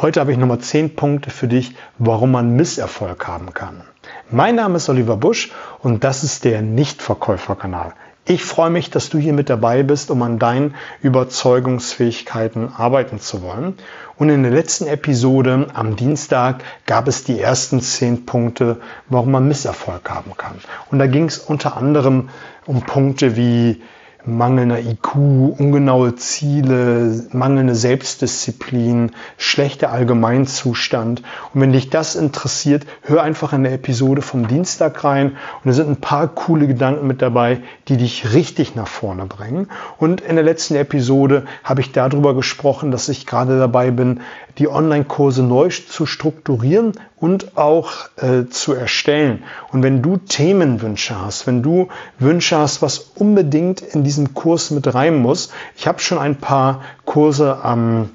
Heute 0.00 0.18
habe 0.20 0.32
ich 0.32 0.38
nochmal 0.38 0.60
10 0.60 0.96
Punkte 0.96 1.28
für 1.28 1.46
dich, 1.46 1.74
warum 1.98 2.30
man 2.30 2.56
Misserfolg 2.56 3.28
haben 3.28 3.52
kann. 3.52 3.82
Mein 4.30 4.54
Name 4.54 4.78
ist 4.78 4.88
Oliver 4.88 5.18
Busch 5.18 5.52
und 5.80 6.04
das 6.04 6.24
ist 6.24 6.46
der 6.46 6.62
Nichtverkäuferkanal. 6.62 7.92
Ich 8.24 8.42
freue 8.42 8.70
mich, 8.70 8.88
dass 8.88 9.10
du 9.10 9.18
hier 9.18 9.34
mit 9.34 9.50
dabei 9.50 9.82
bist, 9.82 10.10
um 10.10 10.22
an 10.22 10.38
deinen 10.38 10.74
Überzeugungsfähigkeiten 11.02 12.72
arbeiten 12.74 13.20
zu 13.20 13.42
wollen. 13.42 13.74
Und 14.16 14.30
in 14.30 14.42
der 14.42 14.52
letzten 14.52 14.86
Episode 14.86 15.66
am 15.74 15.96
Dienstag 15.96 16.64
gab 16.86 17.06
es 17.06 17.24
die 17.24 17.38
ersten 17.38 17.82
10 17.82 18.24
Punkte, 18.24 18.80
warum 19.10 19.32
man 19.32 19.48
Misserfolg 19.48 20.08
haben 20.08 20.34
kann. 20.34 20.54
Und 20.90 20.98
da 20.98 21.08
ging 21.08 21.26
es 21.26 21.36
unter 21.36 21.76
anderem 21.76 22.30
um 22.64 22.80
Punkte 22.86 23.36
wie 23.36 23.82
mangelnder 24.24 24.78
IQ, 24.78 25.14
ungenaue 25.58 26.14
Ziele, 26.16 27.24
mangelnde 27.32 27.74
Selbstdisziplin, 27.74 29.12
schlechter 29.38 29.90
Allgemeinzustand. 29.92 31.22
Und 31.54 31.60
wenn 31.60 31.72
dich 31.72 31.90
das 31.90 32.14
interessiert, 32.14 32.86
hör 33.02 33.22
einfach 33.22 33.52
in 33.52 33.62
der 33.62 33.72
Episode 33.72 34.22
vom 34.22 34.48
Dienstag 34.48 35.04
rein. 35.04 35.30
Und 35.30 35.66
da 35.66 35.72
sind 35.72 35.88
ein 35.88 35.96
paar 35.96 36.28
coole 36.28 36.66
Gedanken 36.66 37.06
mit 37.06 37.22
dabei, 37.22 37.60
die 37.88 37.96
dich 37.96 38.32
richtig 38.32 38.74
nach 38.74 38.88
vorne 38.88 39.26
bringen. 39.26 39.68
Und 39.98 40.20
in 40.20 40.36
der 40.36 40.44
letzten 40.44 40.76
Episode 40.76 41.44
habe 41.64 41.80
ich 41.80 41.92
darüber 41.92 42.34
gesprochen, 42.34 42.90
dass 42.90 43.08
ich 43.08 43.26
gerade 43.26 43.58
dabei 43.58 43.90
bin, 43.90 44.20
die 44.58 44.68
Online-Kurse 44.68 45.42
neu 45.42 45.68
zu 45.70 46.06
strukturieren 46.06 46.92
und 47.20 47.56
auch 47.56 47.92
äh, 48.16 48.46
zu 48.46 48.72
erstellen. 48.72 49.44
Und 49.72 49.82
wenn 49.82 50.02
du 50.02 50.16
Themenwünsche 50.16 51.20
hast, 51.20 51.46
wenn 51.46 51.62
du 51.62 51.88
Wünsche 52.18 52.56
hast, 52.56 52.82
was 52.82 52.98
unbedingt 53.14 53.82
in 53.82 54.02
diesem 54.02 54.34
Kurs 54.34 54.70
mit 54.70 54.92
rein 54.94 55.18
muss, 55.18 55.50
ich 55.76 55.86
habe 55.86 56.00
schon 56.00 56.18
ein 56.18 56.36
paar 56.36 56.82
Kurse 57.04 57.62
am 57.62 58.10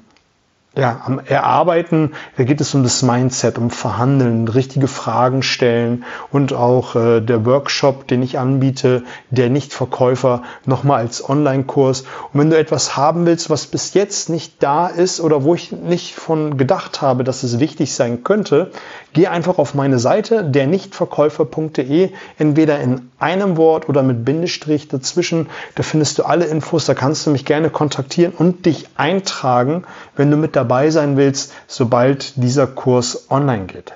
ja, 0.76 1.00
am 1.06 1.18
Erarbeiten, 1.24 2.12
da 2.36 2.44
geht 2.44 2.60
es 2.60 2.74
um 2.74 2.82
das 2.82 3.02
Mindset, 3.02 3.56
um 3.56 3.70
Verhandeln, 3.70 4.46
richtige 4.46 4.88
Fragen 4.88 5.42
stellen 5.42 6.04
und 6.30 6.52
auch 6.52 6.94
äh, 6.94 7.20
der 7.22 7.46
Workshop, 7.46 8.06
den 8.08 8.22
ich 8.22 8.38
anbiete, 8.38 9.02
der 9.30 9.48
Nichtverkäufer, 9.48 10.42
nochmal 10.66 11.00
als 11.00 11.26
Online-Kurs. 11.26 12.02
Und 12.02 12.40
wenn 12.40 12.50
du 12.50 12.58
etwas 12.58 12.94
haben 12.94 13.24
willst, 13.24 13.48
was 13.48 13.66
bis 13.66 13.94
jetzt 13.94 14.28
nicht 14.28 14.62
da 14.62 14.86
ist 14.86 15.20
oder 15.20 15.44
wo 15.44 15.54
ich 15.54 15.72
nicht 15.72 16.14
von 16.14 16.58
gedacht 16.58 17.00
habe, 17.00 17.24
dass 17.24 17.42
es 17.42 17.58
wichtig 17.58 17.94
sein 17.94 18.22
könnte, 18.22 18.70
geh 19.14 19.28
einfach 19.28 19.56
auf 19.56 19.74
meine 19.74 19.98
Seite, 19.98 20.44
der 20.44 20.66
Nichtverkäufer.de, 20.66 22.10
entweder 22.36 22.80
in 22.80 23.10
einem 23.18 23.56
Wort 23.56 23.88
oder 23.88 24.02
mit 24.02 24.26
Bindestrich 24.26 24.88
dazwischen. 24.88 25.46
Da 25.74 25.82
findest 25.82 26.18
du 26.18 26.24
alle 26.24 26.44
Infos, 26.44 26.84
da 26.84 26.92
kannst 26.92 27.26
du 27.26 27.30
mich 27.30 27.46
gerne 27.46 27.70
kontaktieren 27.70 28.34
und 28.36 28.66
dich 28.66 28.88
eintragen, 28.96 29.84
wenn 30.16 30.30
du 30.30 30.36
mit 30.36 30.54
dabei 30.54 30.65
dabei 30.66 30.90
sein 30.90 31.16
willst, 31.16 31.52
sobald 31.68 32.36
dieser 32.36 32.66
Kurs 32.66 33.30
online 33.30 33.66
geht. 33.66 33.92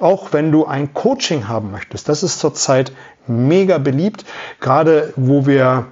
Auch 0.00 0.32
wenn 0.32 0.50
du 0.50 0.66
ein 0.66 0.92
Coaching 0.92 1.46
haben 1.46 1.70
möchtest, 1.70 2.08
das 2.08 2.22
ist 2.24 2.40
zurzeit 2.40 2.92
mega 3.28 3.78
beliebt, 3.78 4.24
gerade 4.60 5.12
wo 5.16 5.46
wir 5.46 5.86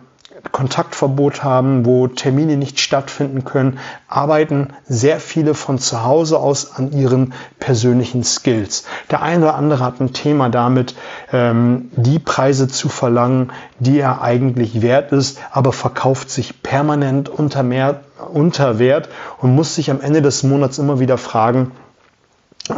Kontaktverbot 0.52 1.42
haben, 1.44 1.84
wo 1.84 2.08
Termine 2.08 2.56
nicht 2.56 2.80
stattfinden 2.80 3.44
können, 3.44 3.78
arbeiten 4.08 4.68
sehr 4.88 5.20
viele 5.20 5.54
von 5.54 5.78
zu 5.78 6.04
Hause 6.04 6.38
aus 6.38 6.76
an 6.76 6.92
ihren 6.92 7.34
persönlichen 7.58 8.24
Skills. 8.24 8.84
Der 9.10 9.22
eine 9.22 9.44
oder 9.44 9.54
andere 9.54 9.84
hat 9.84 10.00
ein 10.00 10.12
Thema 10.12 10.48
damit, 10.48 10.94
ähm, 11.32 11.90
die 11.96 12.18
Preise 12.18 12.68
zu 12.68 12.88
verlangen, 12.88 13.52
die 13.78 13.98
er 13.98 14.22
eigentlich 14.22 14.82
wert 14.82 15.12
ist, 15.12 15.38
aber 15.50 15.72
verkauft 15.72 16.30
sich 16.30 16.62
permanent 16.62 17.28
unter, 17.28 17.62
mehr, 17.62 18.00
unter 18.32 18.78
Wert 18.78 19.08
und 19.38 19.54
muss 19.54 19.74
sich 19.74 19.90
am 19.90 20.00
Ende 20.00 20.22
des 20.22 20.42
Monats 20.42 20.78
immer 20.78 21.00
wieder 21.00 21.18
fragen, 21.18 21.72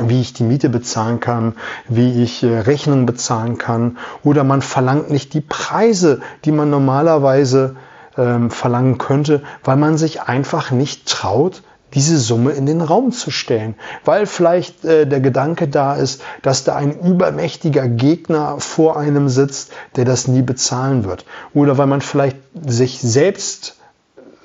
wie 0.01 0.21
ich 0.21 0.33
die 0.33 0.43
Miete 0.43 0.69
bezahlen 0.69 1.21
kann, 1.21 1.55
wie 1.89 2.23
ich 2.23 2.43
äh, 2.43 2.59
Rechnungen 2.59 3.07
bezahlen 3.07 3.59
kann. 3.59 3.99
Oder 4.23 4.45
man 4.45 4.63
verlangt 4.63 5.11
nicht 5.11 5.35
die 5.35 5.41
Preise, 5.41 6.21
die 6.45 6.53
man 6.53 6.71
normalerweise 6.71 7.77
ähm, 8.17 8.51
verlangen 8.51 8.99
könnte, 8.99 9.43
weil 9.65 9.77
man 9.77 9.97
sich 9.97 10.23
einfach 10.23 10.71
nicht 10.71 11.07
traut, 11.07 11.63
diese 11.95 12.19
Summe 12.19 12.53
in 12.53 12.67
den 12.67 12.83
Raum 12.83 13.13
zu 13.13 13.31
stellen, 13.31 13.75
weil 14.05 14.27
vielleicht 14.27 14.85
äh, 14.85 15.07
der 15.07 15.21
Gedanke 15.21 15.69
da 15.69 15.95
ist, 15.95 16.21
dass 16.43 16.65
da 16.65 16.77
ein 16.77 17.01
übermächtiger 17.01 17.89
Gegner 17.89 18.61
vor 18.61 18.99
einem 18.99 19.31
sitzt, 19.31 19.73
der 19.97 20.05
das 20.05 20.29
nie 20.29 20.43
bezahlen 20.43 21.05
wird, 21.05 21.25
oder 21.55 21.79
weil 21.79 21.87
man 21.87 22.03
vielleicht 22.03 22.37
sich 22.67 23.01
selbst 23.01 23.78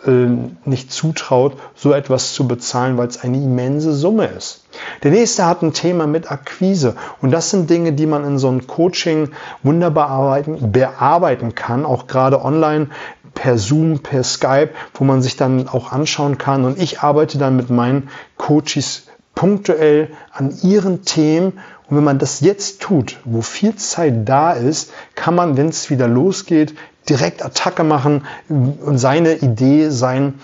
nicht 0.05 0.91
zutraut, 0.91 1.53
so 1.75 1.93
etwas 1.93 2.33
zu 2.33 2.45
bezahlen, 2.45 2.97
weil 2.97 3.07
es 3.07 3.23
eine 3.23 3.37
immense 3.37 3.93
Summe 3.93 4.25
ist. 4.25 4.65
Der 5.03 5.11
nächste 5.11 5.45
hat 5.45 5.61
ein 5.61 5.71
Thema 5.71 6.07
mit 6.07 6.29
Akquise 6.29 6.95
und 7.21 7.31
das 7.31 7.51
sind 7.51 7.69
Dinge, 7.69 7.93
die 7.93 8.05
man 8.05 8.25
in 8.25 8.37
so 8.37 8.49
einem 8.49 8.67
Coaching 8.67 9.29
wunderbar 9.61 10.09
arbeiten, 10.09 10.73
bearbeiten 10.73 11.55
kann, 11.55 11.85
auch 11.85 12.07
gerade 12.07 12.43
online 12.43 12.87
per 13.33 13.57
Zoom, 13.57 13.99
per 13.99 14.23
Skype, 14.23 14.71
wo 14.93 15.05
man 15.05 15.21
sich 15.21 15.37
dann 15.37 15.67
auch 15.67 15.91
anschauen 15.91 16.37
kann. 16.37 16.65
Und 16.65 16.79
ich 16.79 16.99
arbeite 16.99 17.37
dann 17.37 17.55
mit 17.55 17.69
meinen 17.69 18.09
Coaches 18.37 19.07
punktuell 19.35 20.09
an 20.31 20.53
ihren 20.63 21.03
Themen. 21.03 21.53
Und 21.89 21.97
wenn 21.97 22.03
man 22.03 22.19
das 22.19 22.41
jetzt 22.41 22.81
tut, 22.81 23.17
wo 23.25 23.41
viel 23.41 23.75
Zeit 23.75 24.27
da 24.27 24.51
ist, 24.51 24.91
kann 25.15 25.35
man, 25.35 25.57
wenn 25.57 25.69
es 25.69 25.89
wieder 25.89 26.07
losgeht, 26.07 26.75
direkt 27.09 27.43
Attacke 27.43 27.83
machen 27.83 28.25
und 28.49 28.97
seine 28.97 29.35
Idee, 29.35 29.89
sein, 29.89 30.35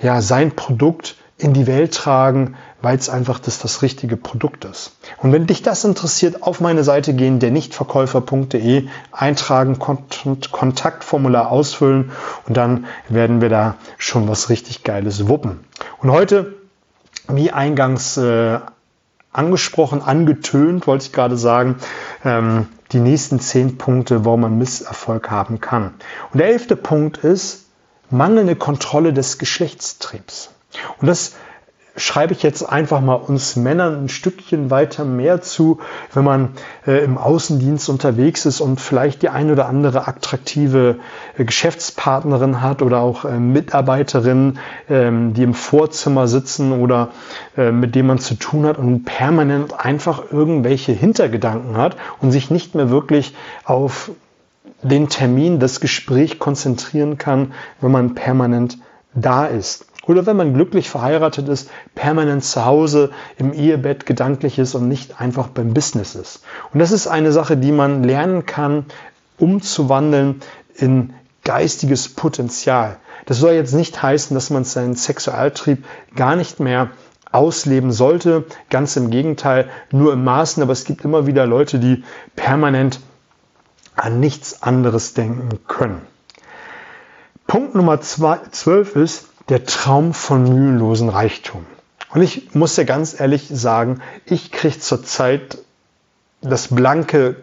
ja, 0.00 0.20
sein 0.20 0.52
Produkt 0.52 1.16
in 1.38 1.52
die 1.52 1.66
Welt 1.66 1.94
tragen, 1.94 2.56
weil 2.82 2.96
es 2.96 3.08
einfach 3.08 3.38
das, 3.38 3.58
das 3.58 3.82
richtige 3.82 4.16
Produkt 4.16 4.64
ist. 4.64 4.92
Und 5.18 5.32
wenn 5.32 5.46
dich 5.46 5.62
das 5.62 5.84
interessiert, 5.84 6.42
auf 6.42 6.60
meine 6.60 6.84
Seite 6.84 7.14
gehen, 7.14 7.38
der 7.38 7.50
nichtverkäufer.de, 7.50 8.88
eintragen, 9.12 9.78
Kont 9.78 10.50
Kontaktformular 10.50 11.50
ausfüllen 11.50 12.10
und 12.46 12.56
dann 12.56 12.86
werden 13.08 13.40
wir 13.40 13.48
da 13.48 13.76
schon 13.98 14.28
was 14.28 14.48
richtig 14.48 14.82
Geiles 14.82 15.28
wuppen. 15.28 15.60
Und 15.98 16.10
heute, 16.10 16.54
wie 17.28 17.50
eingangs 17.50 18.16
äh, 18.16 18.58
angesprochen, 19.32 20.02
angetönt, 20.02 20.86
wollte 20.86 21.06
ich 21.06 21.12
gerade 21.12 21.36
sagen, 21.36 21.76
ähm, 22.24 22.66
die 22.92 23.00
nächsten 23.00 23.40
zehn 23.40 23.78
Punkte, 23.78 24.24
warum 24.24 24.42
man 24.42 24.58
Misserfolg 24.58 25.30
haben 25.30 25.60
kann. 25.60 25.94
Und 26.32 26.38
der 26.38 26.48
elfte 26.48 26.76
Punkt 26.76 27.18
ist 27.18 27.66
mangelnde 28.10 28.56
Kontrolle 28.56 29.12
des 29.12 29.38
Geschlechtstriebs. 29.38 30.50
Und 30.98 31.06
das 31.06 31.34
schreibe 31.98 32.32
ich 32.32 32.42
jetzt 32.42 32.62
einfach 32.62 33.00
mal 33.00 33.14
uns 33.14 33.56
Männern 33.56 34.04
ein 34.04 34.08
Stückchen 34.08 34.70
weiter 34.70 35.04
mehr 35.04 35.42
zu, 35.42 35.78
wenn 36.14 36.24
man 36.24 36.50
äh, 36.86 37.04
im 37.04 37.18
Außendienst 37.18 37.88
unterwegs 37.88 38.46
ist 38.46 38.60
und 38.60 38.80
vielleicht 38.80 39.22
die 39.22 39.28
ein 39.28 39.50
oder 39.50 39.66
andere 39.66 40.08
attraktive 40.08 40.96
äh, 41.36 41.44
Geschäftspartnerin 41.44 42.62
hat 42.62 42.82
oder 42.82 43.00
auch 43.00 43.24
äh, 43.24 43.38
Mitarbeiterin, 43.38 44.58
ähm, 44.88 45.34
die 45.34 45.42
im 45.42 45.54
Vorzimmer 45.54 46.28
sitzen 46.28 46.72
oder 46.72 47.08
äh, 47.56 47.70
mit 47.72 47.94
dem 47.94 48.06
man 48.06 48.18
zu 48.18 48.34
tun 48.34 48.64
hat 48.66 48.78
und 48.78 49.04
permanent 49.04 49.84
einfach 49.84 50.32
irgendwelche 50.32 50.92
Hintergedanken 50.92 51.76
hat 51.76 51.96
und 52.20 52.32
sich 52.32 52.50
nicht 52.50 52.74
mehr 52.74 52.90
wirklich 52.90 53.34
auf 53.64 54.10
den 54.82 55.08
Termin, 55.08 55.58
das 55.58 55.80
Gespräch 55.80 56.38
konzentrieren 56.38 57.18
kann, 57.18 57.52
wenn 57.80 57.90
man 57.90 58.14
permanent 58.14 58.78
da 59.14 59.46
ist. 59.46 59.86
Oder 60.08 60.24
wenn 60.24 60.36
man 60.38 60.54
glücklich 60.54 60.88
verheiratet 60.88 61.48
ist, 61.48 61.70
permanent 61.94 62.42
zu 62.42 62.64
Hause 62.64 63.10
im 63.36 63.52
Ehebett 63.52 64.06
gedanklich 64.06 64.58
ist 64.58 64.74
und 64.74 64.88
nicht 64.88 65.20
einfach 65.20 65.48
beim 65.48 65.74
Business 65.74 66.14
ist. 66.14 66.42
Und 66.72 66.80
das 66.80 66.92
ist 66.92 67.06
eine 67.06 67.30
Sache, 67.30 67.58
die 67.58 67.72
man 67.72 68.02
lernen 68.02 68.46
kann, 68.46 68.86
umzuwandeln 69.36 70.40
in 70.74 71.12
geistiges 71.44 72.08
Potenzial. 72.08 72.96
Das 73.26 73.36
soll 73.36 73.52
jetzt 73.52 73.74
nicht 73.74 74.02
heißen, 74.02 74.34
dass 74.34 74.48
man 74.48 74.64
seinen 74.64 74.96
Sexualtrieb 74.96 75.84
gar 76.16 76.36
nicht 76.36 76.58
mehr 76.58 76.90
ausleben 77.30 77.92
sollte. 77.92 78.46
Ganz 78.70 78.96
im 78.96 79.10
Gegenteil, 79.10 79.68
nur 79.90 80.14
im 80.14 80.24
Maßen. 80.24 80.62
Aber 80.62 80.72
es 80.72 80.86
gibt 80.86 81.04
immer 81.04 81.26
wieder 81.26 81.46
Leute, 81.46 81.78
die 81.78 82.02
permanent 82.34 83.00
an 83.94 84.20
nichts 84.20 84.62
anderes 84.62 85.12
denken 85.12 85.50
können. 85.68 86.00
Punkt 87.46 87.74
Nummer 87.74 88.00
12 88.00 88.96
ist, 88.96 89.27
der 89.48 89.64
Traum 89.64 90.14
von 90.14 90.44
mühelosen 90.44 91.08
Reichtum. 91.08 91.64
Und 92.10 92.22
ich 92.22 92.54
muss 92.54 92.74
dir 92.74 92.84
ganz 92.84 93.18
ehrlich 93.18 93.48
sagen, 93.50 94.00
ich 94.24 94.50
kriege 94.50 94.78
zurzeit 94.78 95.58
das 96.40 96.68
blanke, 96.68 97.36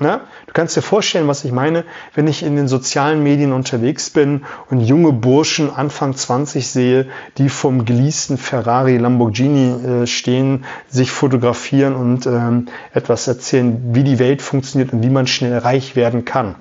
na, 0.00 0.20
du 0.46 0.52
kannst 0.52 0.76
dir 0.76 0.82
vorstellen, 0.82 1.26
was 1.26 1.44
ich 1.44 1.50
meine, 1.50 1.84
wenn 2.14 2.28
ich 2.28 2.44
in 2.44 2.54
den 2.54 2.68
sozialen 2.68 3.22
Medien 3.22 3.52
unterwegs 3.52 4.10
bin 4.10 4.44
und 4.70 4.80
junge 4.80 5.12
Burschen 5.12 5.70
Anfang 5.70 6.14
20 6.14 6.68
sehe, 6.68 7.08
die 7.36 7.48
vom 7.48 7.84
geleasten 7.84 8.38
Ferrari, 8.38 8.96
Lamborghini 8.96 10.02
äh, 10.02 10.06
stehen, 10.06 10.64
sich 10.88 11.10
fotografieren 11.10 11.96
und 11.96 12.26
ähm, 12.26 12.66
etwas 12.92 13.26
erzählen, 13.26 13.92
wie 13.92 14.04
die 14.04 14.20
Welt 14.20 14.40
funktioniert 14.40 14.92
und 14.92 15.02
wie 15.02 15.10
man 15.10 15.26
schnell 15.26 15.58
reich 15.58 15.96
werden 15.96 16.24
kann. 16.24 16.54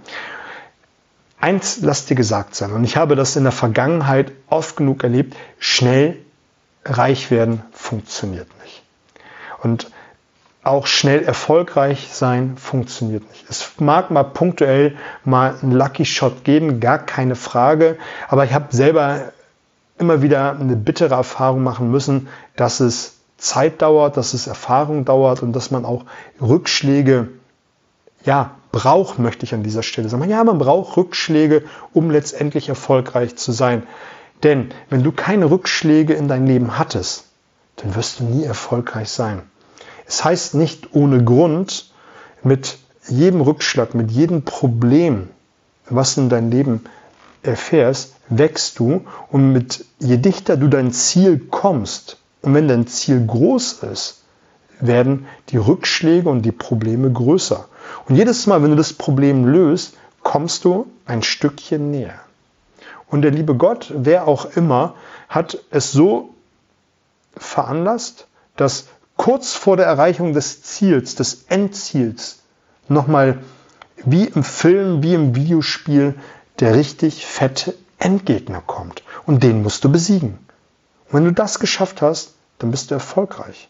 Eins 1.48 1.80
lass 1.82 2.06
dir 2.06 2.16
gesagt 2.16 2.56
sein, 2.56 2.74
und 2.74 2.84
ich 2.84 2.98
habe 2.98 3.16
das 3.16 3.38
in 3.38 3.44
der 3.44 3.54
Vergangenheit 3.54 4.34
oft 4.50 4.76
genug 4.76 5.04
erlebt, 5.04 5.34
schnell 5.60 6.18
reich 6.84 7.32
werden 7.32 7.62
funktioniert 7.72 8.50
nicht. 8.62 8.84
Und 9.64 9.90
auch 10.64 10.88
schnell 10.88 11.24
erfolgreich 11.24 12.10
sein 12.12 12.58
funktioniert 12.58 13.30
nicht. 13.30 13.46
Es 13.50 13.72
mag 13.80 14.12
mal 14.12 14.26
punktuell 14.26 14.98
mal 15.24 15.56
einen 15.62 15.72
Lucky 15.72 16.04
Shot 16.04 16.44
geben, 16.44 16.82
gar 16.82 17.00
keine 17.00 17.36
Frage. 17.36 17.98
Aber 18.28 18.44
ich 18.44 18.54
habe 18.54 18.76
selber 18.76 19.32
immer 19.98 20.22
wieder 20.22 20.52
eine 20.52 20.76
bittere 20.76 21.16
Erfahrung 21.16 21.64
machen 21.64 21.90
müssen, 21.90 22.28
dass 22.58 22.82
es 22.82 23.20
Zeit 23.38 23.82
dauert, 23.82 24.18
dass 24.18 24.34
es 24.34 24.48
Erfahrung 24.48 25.06
dauert 25.06 25.42
und 25.44 25.54
dass 25.54 25.72
man 25.72 25.86
auch 25.86 26.04
Rückschläge 26.42 27.30
ja, 28.26 28.56
braucht, 28.78 29.18
möchte 29.18 29.44
ich 29.44 29.56
an 29.56 29.64
dieser 29.64 29.82
Stelle 29.82 30.08
sagen. 30.08 30.30
Ja, 30.30 30.44
man 30.44 30.60
braucht 30.60 30.98
Rückschläge, 30.98 31.64
um 31.94 32.12
letztendlich 32.12 32.70
erfolgreich 32.70 33.36
zu 33.36 33.52
sein. 33.52 33.84
Denn 34.44 34.70
wenn 34.92 35.04
du 35.04 35.12
keine 35.12 35.50
Rückschläge 35.50 36.14
in 36.14 36.28
dein 36.28 36.46
Leben 36.46 36.78
hattest, 36.78 37.24
dann 37.78 37.96
wirst 37.96 38.20
du 38.20 38.26
nie 38.26 38.44
erfolgreich 38.44 39.10
sein. 39.10 39.42
Es 40.06 40.24
heißt 40.24 40.54
nicht 40.54 40.94
ohne 40.94 41.24
Grund, 41.24 41.92
mit 42.44 42.78
jedem 43.10 43.42
Rückschlag, 43.42 43.96
mit 43.96 44.12
jedem 44.12 44.44
Problem, 44.44 45.30
was 45.90 46.16
in 46.18 46.30
dein 46.30 46.52
Leben 46.52 46.84
erfährst, 47.42 48.16
wächst 48.30 48.78
du 48.78 49.06
und 49.32 49.54
mit 49.54 49.86
je 50.00 50.18
dichter 50.18 50.56
du 50.56 50.68
dein 50.68 50.92
Ziel 50.92 51.40
kommst 51.50 52.18
und 52.44 52.54
wenn 52.54 52.68
dein 52.68 52.86
Ziel 52.86 53.26
groß 53.26 53.84
ist, 53.92 54.24
werden 54.80 55.28
die 55.50 55.58
Rückschläge 55.58 56.30
und 56.30 56.42
die 56.44 56.52
Probleme 56.52 57.12
größer. 57.12 57.68
Und 58.08 58.16
jedes 58.16 58.48
Mal, 58.48 58.62
wenn 58.64 58.72
du 58.72 58.76
das 58.76 58.94
Problem 58.94 59.46
löst, 59.46 59.96
kommst 60.24 60.66
du 60.66 60.88
ein 61.06 61.24
Stückchen 61.24 61.92
näher. 61.92 62.20
Und 63.10 63.22
der 63.22 63.32
liebe 63.32 63.56
Gott, 63.56 63.92
wer 63.96 64.28
auch 64.28 64.46
immer, 64.56 64.96
hat 65.30 65.58
es 65.72 65.92
so 65.92 66.34
veranlasst, 67.36 68.28
dass 68.56 68.88
kurz 69.16 69.54
vor 69.54 69.78
der 69.78 69.86
Erreichung 69.86 70.34
des 70.34 70.62
Ziels, 70.64 71.16
des 71.16 71.46
Endziels, 71.48 72.40
nochmal 72.90 73.40
wie 74.06 74.26
im 74.26 74.44
Film, 74.44 75.04
wie 75.04 75.14
im 75.14 75.36
Videospiel, 75.36 76.16
der 76.60 76.76
richtig 76.76 77.26
fette 77.26 77.74
Endgegner 78.00 78.62
kommt. 78.66 79.04
Und 79.26 79.44
den 79.44 79.64
musst 79.64 79.84
du 79.84 79.92
besiegen. 79.92 80.38
Und 81.08 81.14
wenn 81.14 81.26
du 81.26 81.34
das 81.34 81.60
geschafft 81.60 82.02
hast, 82.02 82.34
dann 82.60 82.72
bist 82.72 82.92
du 82.92 82.96
erfolgreich. 82.96 83.70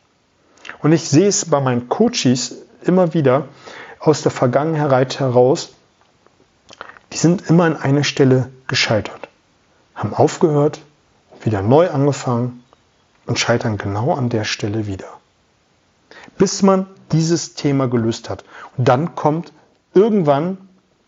Und 0.82 0.92
ich 0.92 1.10
sehe 1.10 1.28
es 1.28 1.46
bei 1.46 1.60
meinen 1.60 1.90
Coaches 1.90 2.56
immer 2.84 3.14
wieder 3.14 3.48
aus 4.00 4.22
der 4.22 4.32
Vergangenheit 4.32 5.20
heraus, 5.20 5.74
die 7.14 7.18
sind 7.18 7.50
immer 7.50 7.64
an 7.66 7.78
einer 7.78 8.04
Stelle 8.04 8.50
gescheitert, 8.68 9.30
haben 9.96 10.14
aufgehört, 10.14 10.82
wieder 11.42 11.62
neu 11.62 11.90
angefangen 11.90 12.64
und 13.26 13.40
scheitern 13.40 13.78
genau 13.78 14.14
an 14.14 14.30
der 14.30 14.44
Stelle 14.44 14.88
wieder. 14.88 15.08
Bis 16.38 16.62
man 16.62 16.88
dieses 17.12 17.54
Thema 17.56 17.88
gelöst 17.88 18.30
hat. 18.30 18.44
Und 18.78 18.88
dann 18.88 19.16
kommt 19.16 19.52
irgendwann 19.94 20.58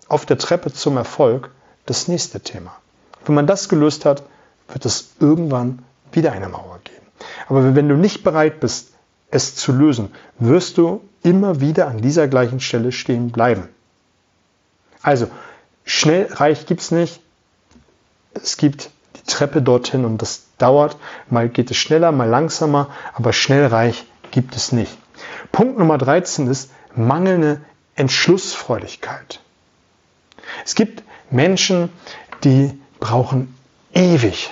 auf 0.07 0.25
der 0.25 0.37
Treppe 0.37 0.71
zum 0.73 0.97
Erfolg 0.97 1.51
das 1.85 2.07
nächste 2.07 2.39
Thema. 2.39 2.75
Wenn 3.25 3.35
man 3.35 3.47
das 3.47 3.69
gelöst 3.69 4.05
hat, 4.05 4.23
wird 4.69 4.85
es 4.85 5.11
irgendwann 5.19 5.83
wieder 6.11 6.31
eine 6.31 6.49
Mauer 6.49 6.79
geben. 6.83 7.05
Aber 7.47 7.75
wenn 7.75 7.89
du 7.89 7.95
nicht 7.95 8.23
bereit 8.23 8.59
bist, 8.59 8.93
es 9.31 9.55
zu 9.55 9.71
lösen, 9.71 10.11
wirst 10.37 10.77
du 10.77 11.01
immer 11.23 11.61
wieder 11.61 11.87
an 11.87 12.01
dieser 12.01 12.27
gleichen 12.27 12.59
Stelle 12.59 12.91
stehen 12.91 13.31
bleiben. 13.31 13.67
Also, 15.01 15.27
schnell 15.85 16.31
reich 16.31 16.65
gibt 16.65 16.81
es 16.81 16.91
nicht. 16.91 17.21
Es 18.33 18.57
gibt 18.57 18.89
die 19.15 19.23
Treppe 19.23 19.61
dorthin 19.61 20.05
und 20.05 20.21
das 20.21 20.43
dauert. 20.57 20.97
Mal 21.29 21.49
geht 21.49 21.71
es 21.71 21.77
schneller, 21.77 22.11
mal 22.11 22.27
langsamer, 22.27 22.89
aber 23.13 23.33
schnell 23.33 23.67
reich 23.67 24.05
gibt 24.31 24.55
es 24.55 24.71
nicht. 24.71 24.97
Punkt 25.51 25.77
Nummer 25.77 25.97
13 25.97 26.47
ist 26.47 26.71
mangelnde 26.95 27.61
Entschlussfreudigkeit. 27.95 29.39
Es 30.65 30.75
gibt 30.75 31.03
Menschen, 31.29 31.89
die 32.43 32.79
brauchen 32.99 33.55
ewig, 33.93 34.51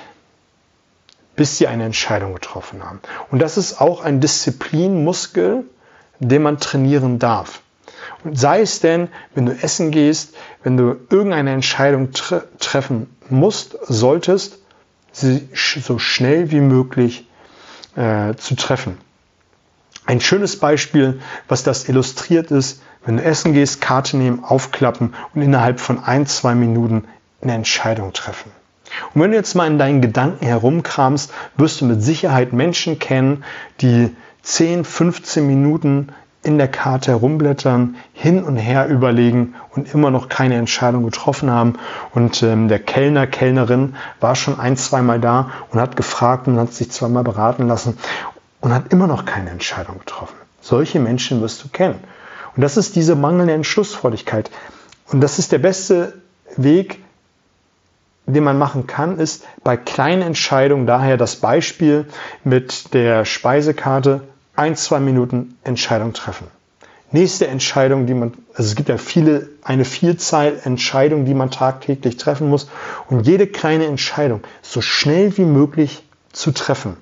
bis 1.38 1.57
sie 1.57 1.68
eine 1.68 1.86
Entscheidung 1.86 2.34
getroffen 2.34 2.84
haben. 2.84 3.00
Und 3.31 3.39
das 3.39 3.57
ist 3.57 3.80
auch 3.80 4.01
ein 4.01 4.19
Disziplinmuskel, 4.19 5.63
den 6.19 6.42
man 6.42 6.60
trainieren 6.60 7.19
darf. 7.19 7.62
Und 8.24 8.38
sei 8.38 8.62
es 8.62 8.81
denn, 8.81 9.07
wenn 9.36 9.45
du 9.45 9.54
essen 9.54 9.92
gehst, 9.92 10.36
wenn 10.63 10.75
du 10.75 10.98
irgendeine 11.10 11.51
Entscheidung 11.54 12.12
tre 12.12 12.44
treffen 12.60 13.16
musst, 13.30 13.78
solltest, 13.88 14.57
sie 15.12 15.48
so 15.54 16.00
schnell 16.00 16.51
wie 16.51 16.60
möglich 16.60 17.28
äh, 17.95 18.34
zu 18.36 18.56
treffen. 18.56 18.98
Ein 20.06 20.19
schönes 20.22 20.60
Beispiel, 20.60 21.22
was 21.48 21.63
das 21.63 21.88
illustriert 21.88 22.50
ist, 22.50 22.81
wenn 23.06 23.18
du 23.18 23.24
essen 23.24 23.54
gehst, 23.54 23.80
Karte 23.80 24.18
nehmen, 24.18 24.44
aufklappen 24.44 25.13
und 25.36 25.42
innerhalb 25.42 25.80
von 25.80 26.04
ein, 26.04 26.25
zwei 26.25 26.56
Minuten 26.56 27.07
eine 27.42 27.54
Entscheidung 27.54 28.13
treffen. 28.13 28.51
Und 29.13 29.22
wenn 29.22 29.31
du 29.31 29.38
jetzt 29.38 29.56
mal 29.56 29.68
in 29.68 29.78
deinen 29.78 30.01
Gedanken 30.01 30.45
herumkramst, 30.45 31.31
wirst 31.56 31.81
du 31.81 31.86
mit 31.86 32.01
Sicherheit 32.01 32.54
Menschen 32.54 33.00
kennen, 33.00 33.44
die 33.81 34.16
10, 34.44 34.86
15 34.86 35.45
Minuten 35.45 36.10
in 36.44 36.57
der 36.57 36.69
Karte 36.69 37.12
herumblättern, 37.12 37.98
hin 38.13 38.44
und 38.44 38.56
her 38.56 38.88
überlegen 38.88 39.56
und 39.75 39.94
immer 39.94 40.12
noch 40.12 40.30
keine 40.30 40.56
Entscheidung 40.56 41.04
getroffen 41.04 41.51
haben. 41.51 41.74
Und 42.13 42.42
ähm, 42.44 42.69
der 42.69 42.80
Kellner, 42.80 43.28
Kellnerin 43.28 43.95
war 44.22 44.36
schon 44.36 44.57
ein, 44.60 44.78
zweimal 44.78 45.19
da 45.19 45.51
und 45.72 45.81
hat 45.81 45.98
gefragt 45.98 46.48
und 46.48 46.57
hat 46.57 46.74
sich 46.74 46.89
zweimal 46.92 47.24
beraten 47.24 47.68
lassen 47.68 47.98
und 48.62 48.74
hat 48.74 48.94
immer 48.94 49.07
noch 49.07 49.25
keine 49.25 49.50
Entscheidung 49.50 50.00
getroffen. 50.00 50.36
Solche 50.62 51.00
Menschen 51.00 51.42
wirst 51.42 51.63
du 51.63 51.68
kennen. 51.68 52.00
Und 52.56 52.62
das 52.62 52.78
ist 52.78 52.95
diese 52.95 53.16
mangelnde 53.16 53.54
Entschlussfreudigkeit. 53.54 54.50
Und 55.12 55.22
das 55.22 55.39
ist 55.39 55.51
der 55.51 55.60
beste 55.60 56.22
Weg, 56.56 57.04
den 58.27 58.44
man 58.44 58.57
machen 58.57 58.88
kann, 58.88 59.19
ist 59.19 59.45
bei 59.63 59.77
kleinen 59.77 60.21
Entscheidungen, 60.21 60.85
daher 60.85 61.18
das 61.18 61.38
Beispiel 61.38 62.06
mit 62.44 62.94
der 62.94 63.25
Speisekarte, 63.25 64.21
ein, 64.56 64.75
zwei 64.75 65.00
Minuten 65.00 65.57
Entscheidung 65.63 66.13
treffen. 66.13 66.47
Nächste 67.12 67.47
Entscheidung, 67.47 68.06
die 68.06 68.13
man, 68.13 68.33
also 68.53 68.69
es 68.69 68.75
gibt 68.75 68.89
ja 68.89 68.97
viele, 68.97 69.47
eine 69.63 69.85
Vielzahl 69.85 70.59
Entscheidungen, 70.65 71.25
die 71.25 71.33
man 71.33 71.51
tagtäglich 71.51 72.18
treffen 72.18 72.50
muss 72.50 72.69
und 73.09 73.25
jede 73.25 73.47
kleine 73.47 73.85
Entscheidung 73.85 74.41
so 74.62 74.81
schnell 74.81 75.38
wie 75.38 75.45
möglich 75.45 76.03
zu 76.33 76.51
treffen. 76.51 76.97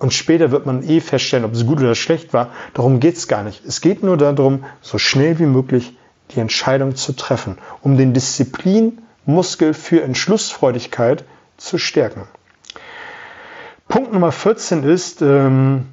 Und 0.00 0.12
später 0.12 0.50
wird 0.50 0.66
man 0.66 0.82
eh 0.82 1.00
feststellen, 1.00 1.44
ob 1.44 1.52
es 1.52 1.64
gut 1.64 1.78
oder 1.78 1.94
schlecht 1.94 2.32
war. 2.32 2.50
Darum 2.74 2.98
geht 2.98 3.16
es 3.16 3.28
gar 3.28 3.44
nicht. 3.44 3.64
Es 3.64 3.80
geht 3.80 4.02
nur 4.02 4.16
darum, 4.16 4.64
so 4.82 4.98
schnell 4.98 5.38
wie 5.38 5.46
möglich 5.46 5.96
die 6.34 6.40
Entscheidung 6.40 6.96
zu 6.96 7.12
treffen, 7.12 7.58
um 7.82 7.96
den 7.96 8.14
Disziplin 8.14 8.98
Muskel 9.26 9.74
für 9.74 10.02
Entschlussfreudigkeit 10.02 11.24
zu 11.56 11.78
stärken. 11.78 12.28
Punkt 13.88 14.12
Nummer 14.12 14.32
14 14.32 14.82
ist 14.82 15.22
ähm, 15.22 15.86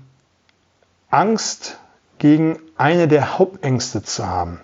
Angst 1.10 1.78
gegen 2.18 2.60
eine 2.78 3.08
der 3.08 3.38
Hauptängste 3.38 4.04
zu 4.04 4.26
haben. 4.28 4.60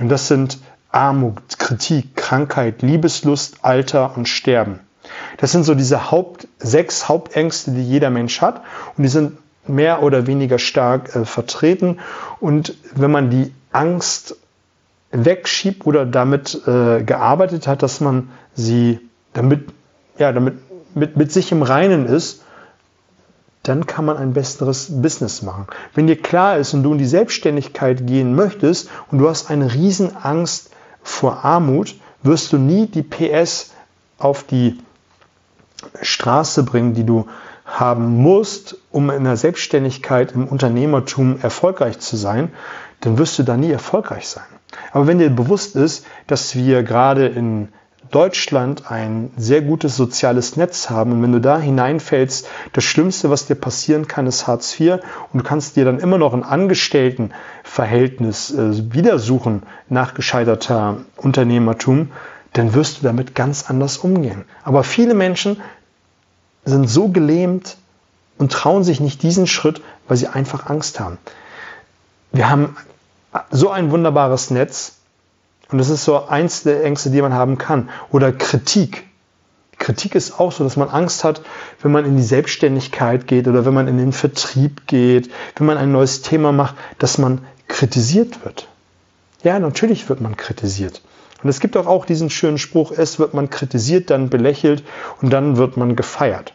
Und 0.00 0.08
das 0.08 0.28
sind 0.28 0.58
Armut, 0.90 1.58
Kritik, 1.58 2.16
Krankheit, 2.16 2.82
Liebeslust, 2.82 3.58
Alter 3.62 4.16
und 4.16 4.28
Sterben. 4.28 4.80
Das 5.38 5.52
sind 5.52 5.64
so 5.64 5.74
diese 5.74 6.10
Haupt, 6.10 6.48
sechs 6.58 7.08
Hauptängste, 7.08 7.72
die 7.72 7.82
jeder 7.82 8.10
Mensch 8.10 8.40
hat. 8.40 8.62
Und 8.96 9.02
die 9.02 9.08
sind 9.08 9.38
mehr 9.66 10.02
oder 10.02 10.26
weniger 10.26 10.58
stark 10.58 11.14
äh, 11.14 11.24
vertreten. 11.24 12.00
Und 12.40 12.74
wenn 12.94 13.10
man 13.10 13.30
die 13.30 13.52
Angst 13.72 14.36
wegschiebt 15.10 15.86
oder 15.86 16.04
damit 16.04 16.66
äh, 16.66 17.02
gearbeitet 17.02 17.66
hat, 17.66 17.82
dass 17.82 18.00
man 18.00 18.30
sie 18.54 19.00
damit, 19.32 19.68
ja, 20.18 20.32
damit 20.32 20.58
mit, 20.94 21.16
mit 21.16 21.32
sich 21.32 21.52
im 21.52 21.62
Reinen 21.62 22.06
ist, 22.06 22.42
dann 23.62 23.86
kann 23.86 24.04
man 24.04 24.16
ein 24.16 24.32
besseres 24.32 25.02
Business 25.02 25.42
machen. 25.42 25.66
Wenn 25.94 26.06
dir 26.06 26.16
klar 26.16 26.58
ist 26.58 26.74
und 26.74 26.82
du 26.82 26.92
in 26.92 26.98
die 26.98 27.06
Selbstständigkeit 27.06 28.06
gehen 28.06 28.34
möchtest 28.34 28.88
und 29.10 29.18
du 29.18 29.28
hast 29.28 29.50
eine 29.50 29.72
Riesenangst 29.72 30.70
vor 31.02 31.44
Armut, 31.44 31.94
wirst 32.22 32.52
du 32.52 32.58
nie 32.58 32.86
die 32.86 33.02
PS 33.02 33.72
auf 34.18 34.44
die 34.44 34.78
Straße 36.00 36.62
bringen, 36.62 36.94
die 36.94 37.04
du 37.04 37.28
haben 37.64 38.22
musst, 38.22 38.76
um 38.90 39.10
in 39.10 39.24
der 39.24 39.36
Selbstständigkeit, 39.36 40.32
im 40.32 40.48
Unternehmertum 40.48 41.38
erfolgreich 41.40 41.98
zu 41.98 42.16
sein, 42.16 42.52
dann 43.00 43.18
wirst 43.18 43.38
du 43.38 43.42
da 43.42 43.56
nie 43.56 43.70
erfolgreich 43.70 44.26
sein. 44.26 44.46
Aber 44.92 45.06
wenn 45.06 45.18
dir 45.18 45.30
bewusst 45.30 45.76
ist, 45.76 46.04
dass 46.26 46.54
wir 46.54 46.82
gerade 46.82 47.26
in 47.26 47.68
Deutschland 48.10 48.90
ein 48.90 49.30
sehr 49.36 49.60
gutes 49.60 49.96
soziales 49.96 50.56
Netz 50.56 50.88
haben 50.88 51.12
und 51.12 51.22
wenn 51.22 51.32
du 51.32 51.40
da 51.40 51.58
hineinfällst, 51.58 52.48
das 52.72 52.84
Schlimmste, 52.84 53.28
was 53.28 53.44
dir 53.46 53.54
passieren 53.54 54.08
kann, 54.08 54.26
ist 54.26 54.46
Hartz 54.46 54.80
IV 54.80 55.00
und 55.32 55.42
du 55.42 55.44
kannst 55.44 55.76
dir 55.76 55.84
dann 55.84 55.98
immer 55.98 56.16
noch 56.16 56.32
ein 56.32 56.42
Angestelltenverhältnis 56.42 58.50
äh, 58.50 58.94
wieder 58.94 59.18
suchen 59.18 59.62
nach 59.88 60.14
gescheiterter 60.14 60.98
Unternehmertum, 61.16 62.10
dann 62.54 62.72
wirst 62.72 62.98
du 62.98 63.02
damit 63.02 63.34
ganz 63.34 63.68
anders 63.68 63.98
umgehen. 63.98 64.44
Aber 64.64 64.84
viele 64.84 65.12
Menschen 65.14 65.60
sind 66.64 66.88
so 66.88 67.08
gelähmt 67.08 67.76
und 68.38 68.52
trauen 68.52 68.84
sich 68.84 69.00
nicht 69.00 69.22
diesen 69.22 69.46
Schritt, 69.46 69.82
weil 70.06 70.16
sie 70.16 70.28
einfach 70.28 70.70
Angst 70.70 70.98
haben. 70.98 71.18
Wir 72.32 72.48
haben 72.48 72.74
so 73.50 73.70
ein 73.70 73.90
wunderbares 73.90 74.50
Netz 74.50 74.98
und 75.70 75.78
das 75.78 75.90
ist 75.90 76.04
so 76.04 76.26
eins 76.26 76.62
der 76.62 76.84
Ängste, 76.84 77.10
die 77.10 77.20
man 77.20 77.34
haben 77.34 77.58
kann. 77.58 77.90
Oder 78.10 78.32
Kritik. 78.32 79.06
Kritik 79.78 80.14
ist 80.14 80.40
auch 80.40 80.50
so, 80.50 80.64
dass 80.64 80.76
man 80.76 80.88
Angst 80.88 81.24
hat, 81.24 81.42
wenn 81.82 81.92
man 81.92 82.04
in 82.04 82.16
die 82.16 82.22
Selbstständigkeit 82.22 83.26
geht 83.26 83.46
oder 83.46 83.64
wenn 83.64 83.74
man 83.74 83.86
in 83.86 83.98
den 83.98 84.12
Vertrieb 84.12 84.86
geht, 84.86 85.30
wenn 85.56 85.66
man 85.66 85.76
ein 85.76 85.92
neues 85.92 86.22
Thema 86.22 86.52
macht, 86.52 86.74
dass 86.98 87.18
man 87.18 87.42
kritisiert 87.68 88.44
wird. 88.44 88.66
Ja, 89.42 89.58
natürlich 89.58 90.08
wird 90.08 90.20
man 90.20 90.36
kritisiert. 90.36 91.02
Und 91.42 91.48
es 91.48 91.60
gibt 91.60 91.76
auch, 91.76 91.86
auch 91.86 92.06
diesen 92.06 92.30
schönen 92.30 92.58
Spruch, 92.58 92.90
es 92.90 93.20
wird 93.20 93.34
man 93.34 93.50
kritisiert, 93.50 94.10
dann 94.10 94.30
belächelt 94.30 94.82
und 95.22 95.30
dann 95.30 95.56
wird 95.56 95.76
man 95.76 95.94
gefeiert. 95.94 96.54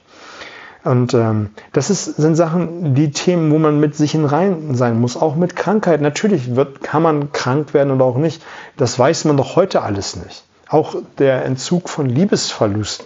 Und 0.84 1.14
ähm, 1.14 1.52
das 1.72 1.90
ist, 1.90 2.06
sind 2.06 2.36
Sachen, 2.36 2.94
die 2.94 3.12
Themen, 3.12 3.52
wo 3.52 3.58
man 3.58 3.80
mit 3.80 3.96
sich 3.96 4.16
in 4.16 4.26
Rein 4.26 4.76
sein 4.76 5.00
muss, 5.00 5.16
auch 5.16 5.36
mit 5.36 5.56
Krankheit. 5.56 6.02
Natürlich 6.02 6.56
wird, 6.56 6.84
kann 6.84 7.02
man 7.02 7.32
krank 7.32 7.74
werden 7.74 7.92
oder 7.92 8.04
auch 8.04 8.18
nicht. 8.18 8.44
Das 8.76 9.00
weiß 9.00 9.26
man 9.26 9.38
doch 9.38 9.56
heute 9.56 9.82
alles 9.82 10.18
nicht. 10.18 10.44
Auch 10.68 10.96
der 11.20 11.46
Entzug 11.46 11.88
von 11.88 12.10
Liebesverlust 12.10 13.06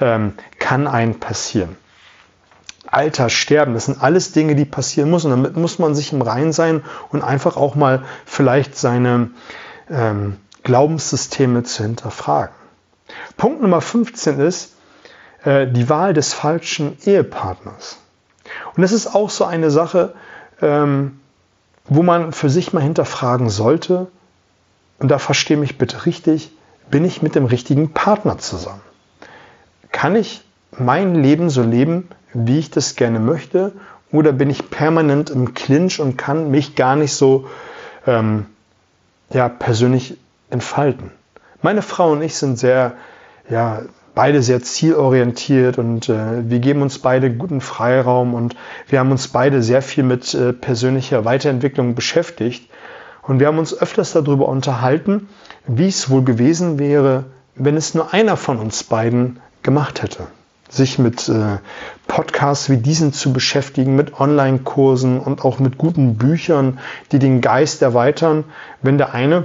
ähm, 0.00 0.34
kann 0.58 0.86
einem 0.86 1.20
passieren. 1.20 1.76
Alter, 2.86 3.28
Sterben, 3.28 3.74
das 3.74 3.84
sind 3.84 4.02
alles 4.02 4.32
Dinge, 4.32 4.54
die 4.54 4.64
passieren 4.64 5.10
müssen. 5.10 5.30
Damit 5.30 5.56
muss 5.56 5.78
man 5.78 5.94
sich 5.94 6.12
im 6.14 6.22
Rein 6.22 6.52
sein 6.52 6.82
und 7.10 7.22
einfach 7.22 7.58
auch 7.58 7.74
mal 7.74 8.04
vielleicht 8.24 8.78
seine 8.78 9.30
ähm, 9.90 10.36
Glaubenssysteme 10.62 11.64
zu 11.64 11.82
hinterfragen. 11.82 12.54
Punkt 13.36 13.60
Nummer 13.60 13.82
15 13.82 14.40
ist, 14.40 14.74
äh, 15.44 15.66
die 15.66 15.88
Wahl 15.88 16.14
des 16.14 16.32
falschen 16.32 16.96
Ehepartners. 17.04 17.98
Und 18.74 18.82
das 18.82 18.92
ist 18.92 19.14
auch 19.14 19.30
so 19.30 19.44
eine 19.44 19.70
Sache, 19.70 20.14
ähm, 20.60 21.20
wo 21.84 22.02
man 22.02 22.32
für 22.32 22.50
sich 22.50 22.72
mal 22.72 22.82
hinterfragen 22.82 23.48
sollte, 23.48 24.08
und 24.98 25.10
da 25.10 25.18
verstehe 25.18 25.56
mich 25.56 25.78
bitte 25.78 26.06
richtig, 26.06 26.50
bin 26.90 27.04
ich 27.04 27.22
mit 27.22 27.34
dem 27.34 27.44
richtigen 27.44 27.92
Partner 27.92 28.38
zusammen? 28.38 28.80
Kann 29.92 30.16
ich 30.16 30.42
mein 30.72 31.14
Leben 31.14 31.50
so 31.50 31.62
leben, 31.62 32.08
wie 32.32 32.58
ich 32.58 32.70
das 32.70 32.96
gerne 32.96 33.20
möchte, 33.20 33.72
oder 34.10 34.32
bin 34.32 34.50
ich 34.50 34.70
permanent 34.70 35.30
im 35.30 35.54
Clinch 35.54 36.00
und 36.00 36.16
kann 36.16 36.50
mich 36.50 36.74
gar 36.74 36.96
nicht 36.96 37.14
so 37.14 37.48
ähm, 38.06 38.46
ja, 39.30 39.48
persönlich 39.48 40.16
entfalten? 40.50 41.10
Meine 41.62 41.82
Frau 41.82 42.12
und 42.12 42.22
ich 42.22 42.36
sind 42.36 42.58
sehr 42.58 42.94
ja, 43.50 43.82
beide 44.18 44.42
sehr 44.42 44.60
zielorientiert 44.60 45.78
und 45.78 46.08
äh, 46.08 46.50
wir 46.50 46.58
geben 46.58 46.82
uns 46.82 46.98
beide 46.98 47.32
guten 47.32 47.60
Freiraum 47.60 48.34
und 48.34 48.56
wir 48.88 48.98
haben 48.98 49.12
uns 49.12 49.28
beide 49.28 49.62
sehr 49.62 49.80
viel 49.80 50.02
mit 50.02 50.34
äh, 50.34 50.52
persönlicher 50.52 51.24
Weiterentwicklung 51.24 51.94
beschäftigt. 51.94 52.68
Und 53.22 53.38
wir 53.38 53.46
haben 53.46 53.60
uns 53.60 53.80
öfters 53.80 54.14
darüber 54.14 54.48
unterhalten, 54.48 55.28
wie 55.68 55.86
es 55.86 56.10
wohl 56.10 56.24
gewesen 56.24 56.80
wäre, 56.80 57.26
wenn 57.54 57.76
es 57.76 57.94
nur 57.94 58.12
einer 58.12 58.36
von 58.36 58.58
uns 58.58 58.82
beiden 58.82 59.38
gemacht 59.62 60.02
hätte. 60.02 60.26
Sich 60.68 60.98
mit 60.98 61.28
äh, 61.28 61.58
Podcasts 62.08 62.70
wie 62.70 62.78
diesen 62.78 63.12
zu 63.12 63.32
beschäftigen, 63.32 63.94
mit 63.94 64.18
Online-Kursen 64.18 65.20
und 65.20 65.44
auch 65.44 65.60
mit 65.60 65.78
guten 65.78 66.16
Büchern, 66.16 66.80
die 67.12 67.20
den 67.20 67.40
Geist 67.40 67.82
erweitern, 67.82 68.42
wenn 68.82 68.98
der 68.98 69.14
eine 69.14 69.44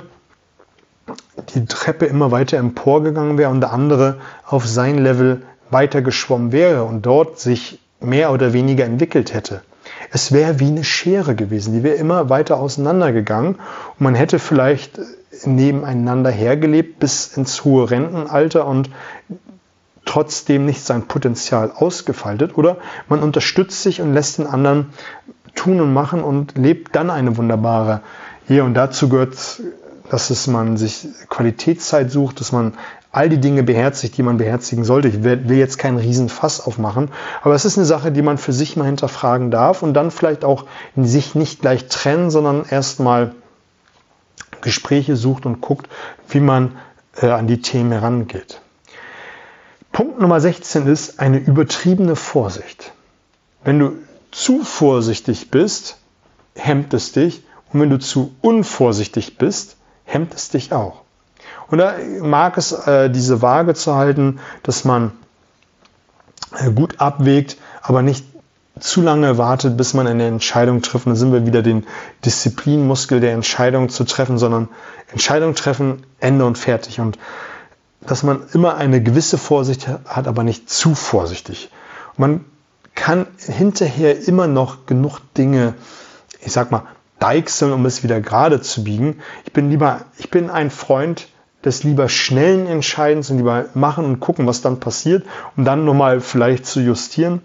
die 1.56 1.66
Treppe 1.66 2.06
immer 2.06 2.32
weiter 2.32 2.58
emporgegangen 2.58 3.38
wäre 3.38 3.50
und 3.50 3.62
der 3.62 3.72
andere 3.72 4.18
auf 4.46 4.68
sein 4.68 4.98
Level 4.98 5.42
weiter 5.70 6.02
geschwommen 6.02 6.52
wäre 6.52 6.84
und 6.84 7.06
dort 7.06 7.40
sich 7.40 7.80
mehr 8.00 8.32
oder 8.32 8.54
weniger 8.54 8.86
entwickelt 8.86 9.34
hätte. 9.34 9.62
Es 10.12 10.32
wäre 10.32 10.60
wie 10.60 10.68
eine 10.68 10.84
Schere 10.84 11.36
gewesen, 11.36 11.74
die 11.74 11.84
wäre 11.84 11.96
immer 11.96 12.30
weiter 12.30 12.60
auseinandergegangen 12.60 13.56
und 13.56 14.02
man 14.02 14.16
hätte 14.16 14.40
vielleicht 14.40 15.00
nebeneinander 15.46 16.30
hergelebt 16.30 17.00
bis 17.00 17.36
ins 17.36 17.64
hohe 17.64 17.90
Rentenalter 17.90 18.68
und 18.68 18.90
trotzdem 20.06 20.66
nicht 20.66 20.84
sein 20.84 21.04
Potenzial 21.04 21.72
ausgefaltet 21.74 22.58
oder 22.58 22.78
man 23.10 23.24
unterstützt 23.24 23.82
sich 23.82 24.02
und 24.02 24.14
lässt 24.14 24.38
den 24.38 24.48
anderen 24.48 24.90
tun 25.56 25.82
und 25.82 25.94
machen 25.94 26.24
und 26.24 26.58
lebt 26.58 26.96
dann 26.96 27.10
eine 27.10 27.38
wunderbare 27.38 28.02
Ehe 28.50 28.64
und 28.64 28.74
dazu 28.74 29.10
gehört 29.10 29.62
dass 30.14 30.30
es 30.30 30.46
man 30.46 30.78
sich 30.78 31.08
Qualitätszeit 31.28 32.12
sucht, 32.12 32.40
dass 32.40 32.52
man 32.52 32.76
all 33.12 33.30
die 33.30 33.40
Dinge 33.40 33.64
beherzigt, 33.64 34.16
die 34.16 34.22
man 34.22 34.38
beherzigen 34.38 34.84
sollte. 34.84 35.08
Ich 35.08 35.24
will 35.24 35.58
jetzt 35.58 35.80
keinen 35.80 35.98
Riesenfass 35.98 36.62
aufmachen, 36.62 37.10
aber 37.42 37.56
es 37.56 37.66
ist 37.66 37.80
eine 37.80 37.88
Sache, 37.88 38.12
die 38.12 38.22
man 38.22 38.38
für 38.38 38.54
sich 38.54 38.78
mal 38.78 38.86
hinterfragen 38.86 39.50
darf 39.50 39.82
und 39.82 39.96
dann 39.96 40.12
vielleicht 40.12 40.46
auch 40.46 40.66
in 40.96 41.06
sich 41.06 41.34
nicht 41.34 41.62
gleich 41.62 41.88
trennen, 41.88 42.30
sondern 42.30 42.64
erstmal 42.70 43.34
Gespräche 44.62 45.16
sucht 45.16 45.48
und 45.48 45.62
guckt, 45.62 45.90
wie 46.30 46.42
man 46.42 46.78
äh, 47.20 47.32
an 47.32 47.48
die 47.48 47.64
Themen 47.64 47.92
herangeht. 47.92 48.62
Punkt 49.92 50.20
Nummer 50.20 50.40
16 50.40 50.86
ist 50.86 51.20
eine 51.20 51.40
übertriebene 51.40 52.16
Vorsicht. 52.16 52.92
Wenn 53.64 53.80
du 53.80 53.94
zu 54.30 54.64
vorsichtig 54.64 55.50
bist, 55.50 55.98
hemmt 56.54 56.94
es 56.94 57.14
dich. 57.14 57.42
Und 57.72 57.82
wenn 57.82 57.90
du 57.90 57.98
zu 57.98 58.36
unvorsichtig 58.42 59.40
bist, 59.40 59.78
hemmt 60.14 60.34
es 60.34 60.50
dich 60.50 60.72
auch. 60.72 61.02
Und 61.68 61.80
da 61.80 61.96
mag 62.22 62.58
es 62.58 62.72
äh, 62.72 63.10
diese 63.10 63.42
Waage 63.42 63.74
zu 63.74 63.96
halten, 63.96 64.40
dass 64.64 64.86
man 64.86 65.12
äh, 66.58 66.72
gut 66.72 67.00
abwägt, 67.00 67.58
aber 67.82 68.02
nicht 68.02 68.26
zu 68.80 69.02
lange 69.02 69.38
wartet, 69.38 69.78
bis 69.78 69.94
man 69.94 70.08
eine 70.08 70.28
Entscheidung 70.28 70.82
trifft. 70.82 71.08
Dann 71.08 71.16
sind 71.16 71.32
wir 71.32 71.46
wieder 71.46 71.62
den 71.62 71.86
Disziplinmuskel 72.26 73.20
der 73.20 73.34
Entscheidung 73.34 73.90
zu 73.90 74.04
treffen, 74.04 74.38
sondern 74.38 74.68
Entscheidung 75.12 75.56
treffen, 75.56 76.04
Ende 76.20 76.46
und 76.46 76.58
fertig. 76.58 77.00
Und 77.00 77.18
dass 78.02 78.24
man 78.24 78.44
immer 78.54 78.76
eine 78.76 79.02
gewisse 79.02 79.38
Vorsicht 79.38 79.88
hat, 79.88 80.28
aber 80.28 80.44
nicht 80.44 80.70
zu 80.70 80.96
vorsichtig. 80.96 81.70
Man 82.18 82.46
kann 82.96 83.28
hinterher 83.38 84.28
immer 84.28 84.48
noch 84.48 84.86
genug 84.86 85.20
Dinge, 85.38 85.76
ich 86.42 86.52
sag 86.52 86.72
mal, 86.72 86.84
deichseln, 87.24 87.72
um 87.72 87.86
es 87.86 88.04
wieder 88.04 88.20
gerade 88.20 88.62
zu 88.62 88.84
biegen. 88.84 89.22
Ich 89.46 89.54
bin 89.54 89.70
lieber, 89.70 90.02
ich 90.18 90.30
bin 90.30 90.50
ein 90.50 90.70
Freund 90.70 91.30
des 91.64 91.84
lieber 91.84 92.10
schnellen 92.10 92.68
Entscheidens 92.68 93.30
und 93.30 93.38
lieber 93.38 93.66
machen 93.74 94.04
und 94.04 94.20
gucken, 94.20 94.46
was 94.46 94.62
dann 94.62 94.82
passiert, 94.82 95.26
um 95.56 95.64
dann 95.64 95.86
nochmal 95.86 96.20
vielleicht 96.20 96.66
zu 96.66 96.82
justieren. 96.82 97.42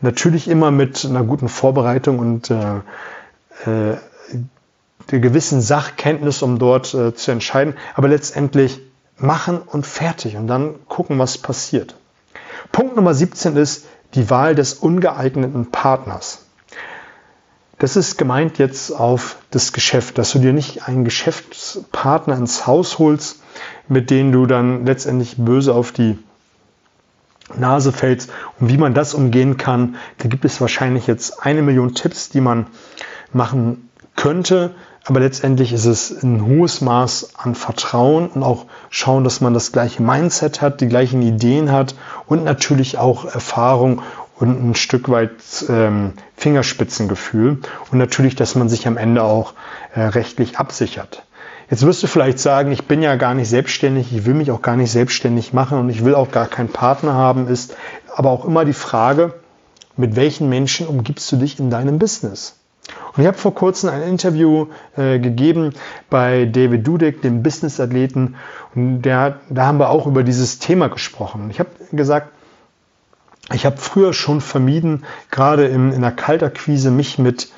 Natürlich 0.00 0.48
immer 0.48 0.72
mit 0.72 1.04
einer 1.04 1.22
guten 1.22 1.48
Vorbereitung 1.48 2.18
und 2.18 2.50
äh, 2.50 2.78
äh, 3.64 3.96
der 5.10 5.20
gewissen 5.20 5.60
Sachkenntnis, 5.60 6.42
um 6.42 6.58
dort 6.58 6.92
äh, 6.92 7.14
zu 7.14 7.30
entscheiden, 7.30 7.74
aber 7.94 8.08
letztendlich 8.08 8.80
machen 9.16 9.58
und 9.58 9.86
fertig 9.86 10.36
und 10.36 10.48
dann 10.48 10.74
gucken, 10.88 11.20
was 11.20 11.38
passiert. 11.38 11.94
Punkt 12.72 12.96
Nummer 12.96 13.14
17 13.14 13.56
ist 13.56 13.86
die 14.14 14.30
Wahl 14.30 14.56
des 14.56 14.74
ungeeigneten 14.74 15.70
Partners. 15.70 16.44
Das 17.82 17.96
ist 17.96 18.16
gemeint 18.16 18.58
jetzt 18.58 18.92
auf 18.92 19.38
das 19.50 19.72
Geschäft, 19.72 20.16
dass 20.16 20.30
du 20.30 20.38
dir 20.38 20.52
nicht 20.52 20.86
einen 20.86 21.04
Geschäftspartner 21.04 22.36
ins 22.36 22.68
Haus 22.68 23.00
holst, 23.00 23.42
mit 23.88 24.08
dem 24.08 24.30
du 24.30 24.46
dann 24.46 24.86
letztendlich 24.86 25.34
böse 25.36 25.74
auf 25.74 25.90
die 25.90 26.16
Nase 27.56 27.90
fällst. 27.90 28.30
Und 28.60 28.68
wie 28.68 28.78
man 28.78 28.94
das 28.94 29.14
umgehen 29.14 29.56
kann, 29.56 29.96
da 30.18 30.28
gibt 30.28 30.44
es 30.44 30.60
wahrscheinlich 30.60 31.08
jetzt 31.08 31.42
eine 31.44 31.60
Million 31.60 31.92
Tipps, 31.92 32.28
die 32.28 32.40
man 32.40 32.68
machen 33.32 33.90
könnte. 34.14 34.76
Aber 35.04 35.18
letztendlich 35.18 35.72
ist 35.72 35.86
es 35.86 36.22
ein 36.22 36.46
hohes 36.46 36.82
Maß 36.82 37.30
an 37.36 37.56
Vertrauen 37.56 38.28
und 38.28 38.44
auch 38.44 38.66
schauen, 38.90 39.24
dass 39.24 39.40
man 39.40 39.54
das 39.54 39.72
gleiche 39.72 40.04
Mindset 40.04 40.60
hat, 40.60 40.80
die 40.80 40.86
gleichen 40.86 41.20
Ideen 41.20 41.72
hat 41.72 41.96
und 42.26 42.44
natürlich 42.44 42.98
auch 42.98 43.24
Erfahrung 43.24 44.02
und 44.42 44.70
ein 44.70 44.74
Stück 44.74 45.08
weit 45.08 45.30
ähm, 45.68 46.14
Fingerspitzengefühl 46.36 47.58
und 47.92 47.98
natürlich, 47.98 48.34
dass 48.34 48.56
man 48.56 48.68
sich 48.68 48.88
am 48.88 48.96
Ende 48.96 49.22
auch 49.22 49.54
äh, 49.94 50.00
rechtlich 50.00 50.58
absichert. 50.58 51.22
Jetzt 51.70 51.86
wirst 51.86 52.02
du 52.02 52.08
vielleicht 52.08 52.40
sagen, 52.40 52.72
ich 52.72 52.86
bin 52.86 53.02
ja 53.02 53.14
gar 53.14 53.34
nicht 53.34 53.48
selbstständig, 53.48 54.12
ich 54.12 54.26
will 54.26 54.34
mich 54.34 54.50
auch 54.50 54.60
gar 54.60 54.74
nicht 54.74 54.90
selbstständig 54.90 55.52
machen 55.52 55.78
und 55.78 55.88
ich 55.90 56.04
will 56.04 56.16
auch 56.16 56.32
gar 56.32 56.48
keinen 56.48 56.70
Partner 56.70 57.14
haben, 57.14 57.46
ist 57.46 57.76
aber 58.16 58.30
auch 58.30 58.44
immer 58.44 58.64
die 58.64 58.72
Frage, 58.72 59.32
mit 59.96 60.16
welchen 60.16 60.48
Menschen 60.48 60.88
umgibst 60.88 61.30
du 61.30 61.36
dich 61.36 61.60
in 61.60 61.70
deinem 61.70 62.00
Business? 62.00 62.56
Und 63.14 63.22
ich 63.22 63.28
habe 63.28 63.38
vor 63.38 63.54
kurzem 63.54 63.90
ein 63.90 64.02
Interview 64.02 64.66
äh, 64.96 65.20
gegeben 65.20 65.72
bei 66.10 66.46
David 66.46 66.84
Dudek, 66.84 67.22
dem 67.22 67.44
Business-Athleten, 67.44 68.34
und 68.74 69.02
der, 69.02 69.36
da 69.50 69.66
haben 69.66 69.78
wir 69.78 69.90
auch 69.90 70.08
über 70.08 70.24
dieses 70.24 70.58
Thema 70.58 70.88
gesprochen. 70.88 71.48
Ich 71.50 71.60
habe 71.60 71.70
gesagt, 71.92 72.30
ich 73.50 73.66
habe 73.66 73.76
früher 73.76 74.12
schon 74.12 74.40
vermieden, 74.40 75.04
gerade 75.30 75.66
in, 75.66 75.92
in 75.92 76.02
der 76.02 76.12
Kaltakquise, 76.12 76.90
mich 76.90 77.18
mit, 77.18 77.48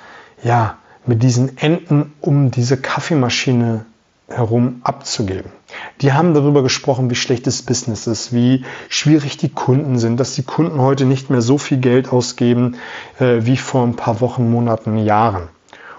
ja, 0.42 0.78
mit 1.06 1.22
diesen 1.22 1.58
Enden 1.58 2.12
um 2.20 2.50
diese 2.50 2.76
Kaffeemaschine 2.76 3.84
herum 4.28 4.80
abzugeben. 4.84 5.52
Die 6.00 6.12
haben 6.12 6.32
darüber 6.32 6.62
gesprochen, 6.62 7.10
wie 7.10 7.14
schlecht 7.14 7.46
das 7.46 7.62
Business 7.62 8.06
ist, 8.06 8.32
wie 8.32 8.64
schwierig 8.88 9.36
die 9.36 9.50
Kunden 9.50 9.98
sind, 9.98 10.18
dass 10.18 10.34
die 10.34 10.42
Kunden 10.42 10.80
heute 10.80 11.04
nicht 11.04 11.28
mehr 11.28 11.42
so 11.42 11.58
viel 11.58 11.78
Geld 11.78 12.10
ausgeben 12.10 12.76
äh, 13.18 13.40
wie 13.40 13.58
vor 13.58 13.84
ein 13.84 13.96
paar 13.96 14.20
Wochen, 14.20 14.50
Monaten, 14.50 14.96
Jahren. 14.96 15.48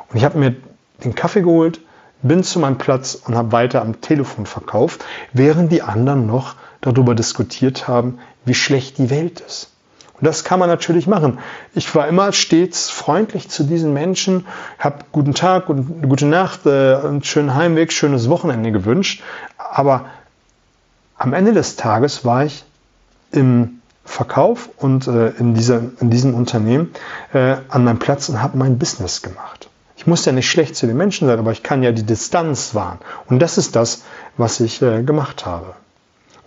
Und 0.10 0.18
ich 0.18 0.24
habe 0.24 0.40
mir 0.40 0.56
den 1.04 1.14
Kaffee 1.14 1.42
geholt, 1.42 1.82
bin 2.24 2.44
zu 2.44 2.60
meinem 2.60 2.78
Platz 2.78 3.16
und 3.16 3.36
habe 3.36 3.52
weiter 3.52 3.82
am 3.82 4.02
Telefon 4.02 4.48
verkauft, 4.48 5.06
während 5.34 5.72
die 5.72 5.84
anderen 5.84 6.26
noch 6.26 6.56
darüber 6.82 7.14
diskutiert 7.14 7.88
haben, 7.88 8.18
wie 8.46 8.56
schlecht 8.56 8.98
die 8.98 9.10
Welt 9.10 9.42
ist. 9.42 9.75
Und 10.20 10.26
das 10.26 10.46
kann 10.46 10.60
man 10.60 10.70
natürlich 10.70 11.08
machen. 11.08 11.40
Ich 11.74 11.94
war 11.94 12.08
immer 12.08 12.32
stets 12.32 12.90
freundlich 12.90 13.50
zu 13.50 13.64
diesen 13.64 13.94
Menschen, 13.94 14.46
habe 14.80 15.00
guten 15.12 15.34
Tag 15.34 15.68
und 15.68 16.08
gute 16.08 16.26
Nacht, 16.26 16.66
äh, 16.66 16.96
einen 16.96 17.24
schönen 17.24 17.54
Heimweg, 17.54 17.92
schönes 17.92 18.30
Wochenende 18.30 18.72
gewünscht. 18.72 19.22
Aber 19.58 20.06
am 21.18 21.34
Ende 21.34 21.52
des 21.52 21.76
Tages 21.76 22.24
war 22.24 22.46
ich 22.46 22.64
im 23.32 23.82
Verkauf 24.06 24.70
und 24.78 25.08
äh, 25.08 25.30
in, 25.32 25.54
dieser, 25.54 25.82
in 26.00 26.10
diesem 26.10 26.34
Unternehmen 26.34 26.92
äh, 27.34 27.58
an 27.68 27.84
meinem 27.84 28.00
Platz 28.00 28.30
und 28.30 28.42
habe 28.42 28.58
mein 28.58 28.78
Business 28.78 29.22
gemacht. 29.22 29.70
Ich 29.98 30.08
muss 30.08 30.24
ja 30.24 30.32
nicht 30.32 30.50
schlecht 30.50 30.76
zu 30.78 30.88
den 30.88 30.96
Menschen 30.96 31.28
sein, 31.28 31.40
aber 31.40 31.52
ich 31.52 31.64
kann 31.64 31.84
ja 31.84 31.92
die 31.92 32.04
Distanz 32.04 32.76
wahren. 32.76 33.00
Und 33.28 33.40
das 33.40 33.58
ist 33.58 33.76
das, 33.76 34.04
was 34.38 34.60
ich 34.60 34.80
gemacht 34.80 35.46
habe. 35.46 35.74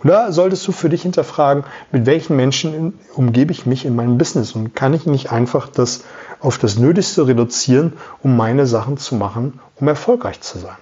Oder 0.03 0.31
solltest 0.31 0.67
du 0.67 0.71
für 0.71 0.89
dich 0.89 1.01
hinterfragen, 1.01 1.63
mit 1.91 2.05
welchen 2.05 2.35
Menschen 2.35 2.99
umgebe 3.15 3.51
ich 3.51 3.65
mich 3.65 3.85
in 3.85 3.95
meinem 3.95 4.17
Business 4.17 4.53
und 4.53 4.75
kann 4.75 4.93
ich 4.93 5.05
nicht 5.05 5.31
einfach 5.31 5.67
das 5.67 6.03
auf 6.39 6.57
das 6.57 6.77
Nötigste 6.77 7.27
reduzieren, 7.27 7.93
um 8.23 8.37
meine 8.37 8.65
Sachen 8.65 8.97
zu 8.97 9.15
machen, 9.15 9.59
um 9.79 9.87
erfolgreich 9.87 10.39
zu 10.41 10.57
sein. 10.57 10.77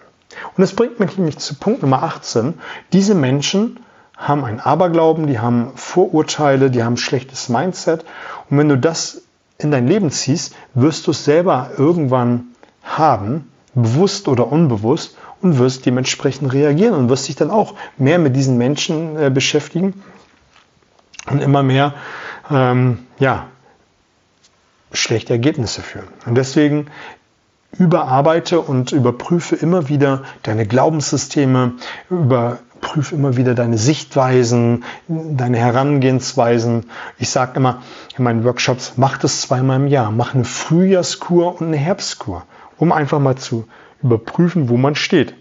Und 0.55 0.61
das 0.61 0.73
bringt 0.73 0.99
mich 0.99 1.17
nämlich 1.17 1.39
zu 1.39 1.55
Punkt 1.55 1.81
Nummer 1.81 2.03
18. 2.03 2.55
Diese 2.93 3.15
Menschen 3.15 3.79
haben 4.15 4.43
einen 4.45 4.59
Aberglauben, 4.59 5.27
die 5.27 5.39
haben 5.39 5.71
Vorurteile, 5.75 6.69
die 6.69 6.83
haben 6.83 6.93
ein 6.93 6.97
schlechtes 6.97 7.49
Mindset. 7.49 8.05
Und 8.49 8.57
wenn 8.57 8.69
du 8.69 8.77
das 8.77 9.23
in 9.57 9.71
dein 9.71 9.87
Leben 9.87 10.11
ziehst, 10.11 10.53
wirst 10.73 11.07
du 11.07 11.11
es 11.11 11.25
selber 11.25 11.71
irgendwann 11.77 12.47
haben, 12.83 13.51
bewusst 13.73 14.27
oder 14.27 14.51
unbewusst, 14.51 15.17
und 15.41 15.57
wirst 15.59 15.85
dementsprechend 15.85 16.53
reagieren 16.53 16.93
und 16.93 17.09
wirst 17.09 17.27
dich 17.27 17.35
dann 17.35 17.51
auch 17.51 17.75
mehr 17.97 18.19
mit 18.19 18.35
diesen 18.35 18.57
Menschen 18.57 19.17
äh, 19.17 19.29
beschäftigen 19.29 20.01
und 21.29 21.41
immer 21.41 21.63
mehr 21.63 21.93
ähm, 22.49 22.99
ja, 23.19 23.47
schlechte 24.91 25.33
Ergebnisse 25.33 25.81
führen. 25.81 26.07
Und 26.25 26.35
deswegen 26.35 26.87
überarbeite 27.77 28.61
und 28.61 28.91
überprüfe 28.91 29.55
immer 29.55 29.89
wieder 29.89 30.23
deine 30.43 30.65
Glaubenssysteme, 30.65 31.73
überprüfe 32.09 33.13
immer 33.13 33.37
wieder 33.37 33.53
deine 33.53 33.77
Sichtweisen, 33.77 34.85
deine 35.07 35.57
Herangehensweisen. 35.57 36.89
Ich 37.19 37.29
sage 37.29 37.57
immer 37.57 37.83
in 38.17 38.23
meinen 38.23 38.43
Workshops, 38.43 38.93
mach 38.95 39.17
das 39.17 39.41
zweimal 39.41 39.77
im 39.81 39.87
Jahr, 39.87 40.11
mach 40.11 40.33
eine 40.33 40.45
Frühjahrskur 40.45 41.59
und 41.59 41.67
eine 41.67 41.77
Herbstkur, 41.77 42.43
um 42.77 42.91
einfach 42.91 43.19
mal 43.19 43.35
zu 43.35 43.67
überprüfen, 44.01 44.69
wo 44.69 44.77
man 44.77 44.95
steht. 44.95 45.33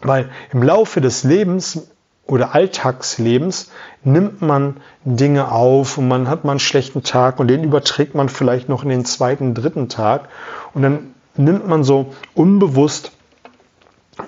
Weil 0.00 0.30
im 0.52 0.62
Laufe 0.62 1.00
des 1.00 1.24
Lebens 1.24 1.88
oder 2.26 2.54
Alltagslebens 2.54 3.70
nimmt 4.04 4.42
man 4.42 4.76
Dinge 5.04 5.50
auf 5.50 5.98
und 5.98 6.08
man 6.08 6.28
hat 6.28 6.44
mal 6.44 6.52
einen 6.52 6.60
schlechten 6.60 7.02
Tag 7.02 7.40
und 7.40 7.48
den 7.48 7.64
überträgt 7.64 8.14
man 8.14 8.28
vielleicht 8.28 8.68
noch 8.68 8.82
in 8.82 8.88
den 8.88 9.04
zweiten, 9.04 9.54
dritten 9.54 9.88
Tag 9.88 10.28
und 10.74 10.82
dann 10.82 11.14
nimmt 11.36 11.66
man 11.66 11.84
so 11.84 12.14
unbewusst 12.34 13.12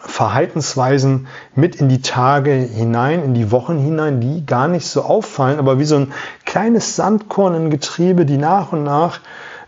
Verhaltensweisen 0.00 1.26
mit 1.54 1.76
in 1.76 1.88
die 1.88 2.00
Tage 2.00 2.52
hinein, 2.52 3.22
in 3.22 3.34
die 3.34 3.50
Wochen 3.50 3.78
hinein, 3.78 4.20
die 4.20 4.46
gar 4.46 4.66
nicht 4.66 4.86
so 4.86 5.02
auffallen, 5.02 5.58
aber 5.58 5.78
wie 5.78 5.84
so 5.84 5.96
ein 5.96 6.12
kleines 6.46 6.96
Sandkorn 6.96 7.54
in 7.54 7.70
Getriebe, 7.70 8.24
die 8.24 8.38
nach 8.38 8.72
und 8.72 8.82
nach 8.84 9.20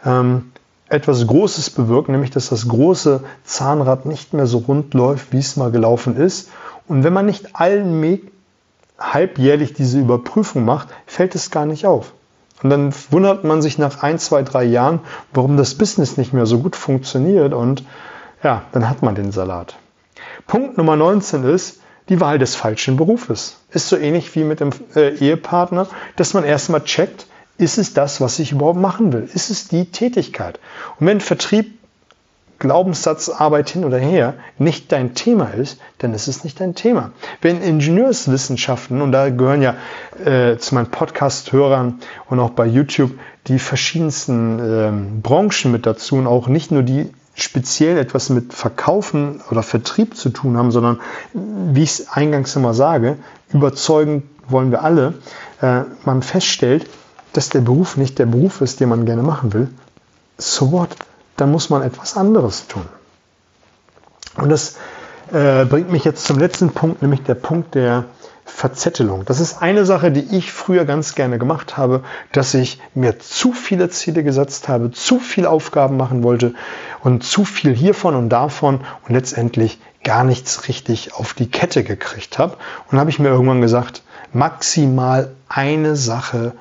ähm, 0.04 0.52
etwas 0.88 1.26
Großes 1.26 1.70
bewirken, 1.70 2.12
nämlich 2.12 2.30
dass 2.30 2.48
das 2.48 2.68
große 2.68 3.24
Zahnrad 3.44 4.06
nicht 4.06 4.32
mehr 4.32 4.46
so 4.46 4.58
rund 4.58 4.94
läuft, 4.94 5.32
wie 5.32 5.38
es 5.38 5.56
mal 5.56 5.70
gelaufen 5.70 6.16
ist. 6.16 6.50
Und 6.86 7.02
wenn 7.02 7.12
man 7.12 7.26
nicht 7.26 7.56
allen 7.56 8.20
halbjährlich 8.98 9.74
diese 9.74 9.98
Überprüfung 9.98 10.64
macht, 10.64 10.88
fällt 11.06 11.34
es 11.34 11.50
gar 11.50 11.66
nicht 11.66 11.86
auf. 11.86 12.12
Und 12.62 12.70
dann 12.70 12.94
wundert 13.10 13.44
man 13.44 13.60
sich 13.60 13.78
nach 13.78 14.02
ein, 14.02 14.18
zwei, 14.18 14.42
drei 14.42 14.64
Jahren, 14.64 15.00
warum 15.34 15.56
das 15.56 15.74
Business 15.74 16.16
nicht 16.16 16.32
mehr 16.32 16.46
so 16.46 16.60
gut 16.60 16.76
funktioniert. 16.76 17.52
Und 17.52 17.84
ja, 18.42 18.62
dann 18.72 18.88
hat 18.88 19.02
man 19.02 19.14
den 19.14 19.32
Salat. 19.32 19.76
Punkt 20.46 20.78
Nummer 20.78 20.96
19 20.96 21.44
ist 21.44 21.80
die 22.08 22.20
Wahl 22.20 22.38
des 22.38 22.54
falschen 22.54 22.96
Berufes. 22.96 23.58
Ist 23.70 23.88
so 23.88 23.96
ähnlich 23.96 24.34
wie 24.34 24.44
mit 24.44 24.60
dem 24.60 24.70
äh, 24.94 25.14
Ehepartner, 25.16 25.88
dass 26.14 26.32
man 26.32 26.44
erstmal 26.44 26.84
checkt, 26.84 27.26
ist 27.58 27.78
es 27.78 27.94
das, 27.94 28.20
was 28.20 28.38
ich 28.38 28.52
überhaupt 28.52 28.78
machen 28.78 29.12
will? 29.12 29.28
Ist 29.32 29.50
es 29.50 29.68
die 29.68 29.86
Tätigkeit? 29.86 30.58
Und 30.98 31.06
wenn 31.06 31.20
Vertrieb, 31.20 31.76
Glaubenssatzarbeit 32.58 33.68
hin 33.68 33.84
oder 33.84 33.98
her 33.98 34.34
nicht 34.58 34.90
dein 34.90 35.14
Thema 35.14 35.48
ist, 35.48 35.78
dann 35.98 36.14
ist 36.14 36.26
es 36.26 36.42
nicht 36.42 36.58
dein 36.58 36.74
Thema. 36.74 37.10
Wenn 37.42 37.60
Ingenieurswissenschaften, 37.60 39.02
und 39.02 39.12
da 39.12 39.28
gehören 39.28 39.60
ja 39.60 39.74
äh, 40.24 40.56
zu 40.56 40.74
meinen 40.74 40.90
Podcast-Hörern 40.90 42.00
und 42.30 42.40
auch 42.40 42.50
bei 42.50 42.66
YouTube 42.66 43.12
die 43.46 43.58
verschiedensten 43.58 44.58
ähm, 44.58 45.20
Branchen 45.20 45.70
mit 45.70 45.84
dazu 45.84 46.16
und 46.16 46.26
auch 46.26 46.48
nicht 46.48 46.70
nur 46.70 46.82
die 46.82 47.10
speziell 47.34 47.98
etwas 47.98 48.30
mit 48.30 48.54
Verkaufen 48.54 49.42
oder 49.50 49.62
Vertrieb 49.62 50.16
zu 50.16 50.30
tun 50.30 50.56
haben, 50.56 50.70
sondern 50.70 51.00
wie 51.34 51.82
ich 51.82 51.90
es 51.90 52.08
eingangs 52.08 52.56
immer 52.56 52.72
sage, 52.72 53.18
überzeugen 53.52 54.22
wollen 54.48 54.70
wir 54.70 54.82
alle, 54.82 55.14
äh, 55.60 55.82
man 56.06 56.22
feststellt, 56.22 56.86
dass 57.32 57.48
der 57.48 57.60
Beruf 57.60 57.96
nicht 57.96 58.18
der 58.18 58.26
Beruf 58.26 58.60
ist, 58.60 58.80
den 58.80 58.88
man 58.88 59.06
gerne 59.06 59.22
machen 59.22 59.52
will, 59.52 59.68
so 60.38 60.72
what? 60.72 60.90
Dann 61.36 61.50
muss 61.50 61.70
man 61.70 61.82
etwas 61.82 62.16
anderes 62.16 62.66
tun. 62.66 62.86
Und 64.36 64.48
das 64.48 64.76
äh, 65.32 65.64
bringt 65.64 65.90
mich 65.90 66.04
jetzt 66.04 66.24
zum 66.24 66.38
letzten 66.38 66.70
Punkt, 66.70 67.02
nämlich 67.02 67.22
der 67.22 67.34
Punkt 67.34 67.74
der 67.74 68.04
Verzettelung. 68.44 69.24
Das 69.24 69.40
ist 69.40 69.60
eine 69.60 69.84
Sache, 69.84 70.12
die 70.12 70.36
ich 70.36 70.52
früher 70.52 70.84
ganz 70.84 71.14
gerne 71.16 71.38
gemacht 71.38 71.76
habe, 71.76 72.04
dass 72.32 72.54
ich 72.54 72.80
mir 72.94 73.18
zu 73.18 73.52
viele 73.52 73.90
Ziele 73.90 74.22
gesetzt 74.22 74.68
habe, 74.68 74.92
zu 74.92 75.18
viele 75.18 75.50
Aufgaben 75.50 75.96
machen 75.96 76.22
wollte 76.22 76.54
und 77.02 77.24
zu 77.24 77.44
viel 77.44 77.74
hiervon 77.74 78.14
und 78.14 78.28
davon 78.28 78.82
und 79.06 79.14
letztendlich 79.14 79.80
gar 80.04 80.22
nichts 80.22 80.68
richtig 80.68 81.14
auf 81.14 81.34
die 81.34 81.50
Kette 81.50 81.82
gekriegt 81.82 82.38
habe. 82.38 82.56
Und 82.90 83.00
habe 83.00 83.10
ich 83.10 83.18
mir 83.18 83.28
irgendwann 83.28 83.60
gesagt, 83.60 84.02
maximal 84.32 85.32
eine 85.48 85.96
Sache 85.96 86.52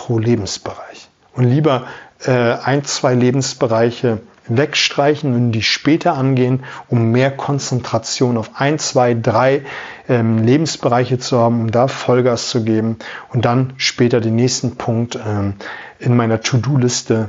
pro 0.00 0.18
Lebensbereich. 0.18 1.10
Und 1.34 1.44
lieber 1.44 1.84
äh, 2.24 2.30
ein, 2.30 2.84
zwei 2.84 3.14
Lebensbereiche 3.14 4.20
wegstreichen 4.46 5.34
und 5.34 5.52
die 5.52 5.62
später 5.62 6.14
angehen, 6.14 6.64
um 6.88 7.12
mehr 7.12 7.30
Konzentration 7.30 8.38
auf 8.38 8.52
ein, 8.54 8.78
zwei, 8.78 9.12
drei 9.12 9.62
ähm, 10.08 10.38
Lebensbereiche 10.42 11.18
zu 11.18 11.38
haben, 11.38 11.60
um 11.60 11.70
da 11.70 11.86
Vollgas 11.86 12.48
zu 12.48 12.64
geben 12.64 12.96
und 13.28 13.44
dann 13.44 13.74
später 13.76 14.22
den 14.22 14.36
nächsten 14.36 14.76
Punkt 14.76 15.16
ähm, 15.16 15.56
in 15.98 16.16
meiner 16.16 16.40
To-Do-Liste 16.40 17.28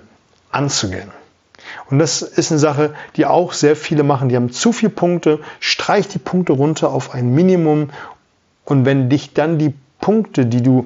anzugehen. 0.49 1.12
Und 1.89 1.99
das 1.99 2.21
ist 2.21 2.51
eine 2.51 2.60
Sache, 2.60 2.93
die 3.17 3.25
auch 3.25 3.51
sehr 3.51 3.75
viele 3.75 4.03
machen. 4.03 4.29
Die 4.29 4.38
haben 4.38 4.53
zu 4.53 4.71
viele 4.71 4.91
Punkte, 4.91 5.41
streich 5.60 6.07
die 6.07 6.19
Punkte 6.19 6.53
runter 6.53 6.89
auf 6.91 7.13
ein 7.13 7.36
Minimum 7.36 7.89
und 8.63 8.86
wenn 8.86 9.10
dich 9.10 9.34
dann 9.34 9.60
die 9.60 9.73
Punkte, 9.99 10.45
die 10.45 10.63
du 10.63 10.86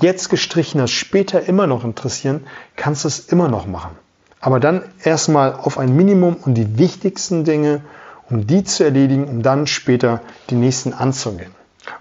jetzt 0.00 0.28
gestrichen 0.28 0.80
hast, 0.80 0.92
später 0.92 1.46
immer 1.46 1.66
noch 1.66 1.84
interessieren, 1.84 2.46
kannst 2.76 3.04
du 3.04 3.08
es 3.08 3.20
immer 3.20 3.48
noch 3.48 3.66
machen. 3.66 3.96
Aber 4.40 4.60
dann 4.60 4.82
erstmal 5.02 5.52
auf 5.54 5.78
ein 5.78 5.94
Minimum 5.94 6.36
und 6.36 6.54
die 6.54 6.78
wichtigsten 6.78 7.44
Dinge, 7.44 7.82
um 8.30 8.46
die 8.46 8.64
zu 8.64 8.84
erledigen, 8.84 9.24
um 9.24 9.42
dann 9.42 9.66
später 9.66 10.20
die 10.48 10.54
nächsten 10.54 10.92
anzugehen. 10.92 11.50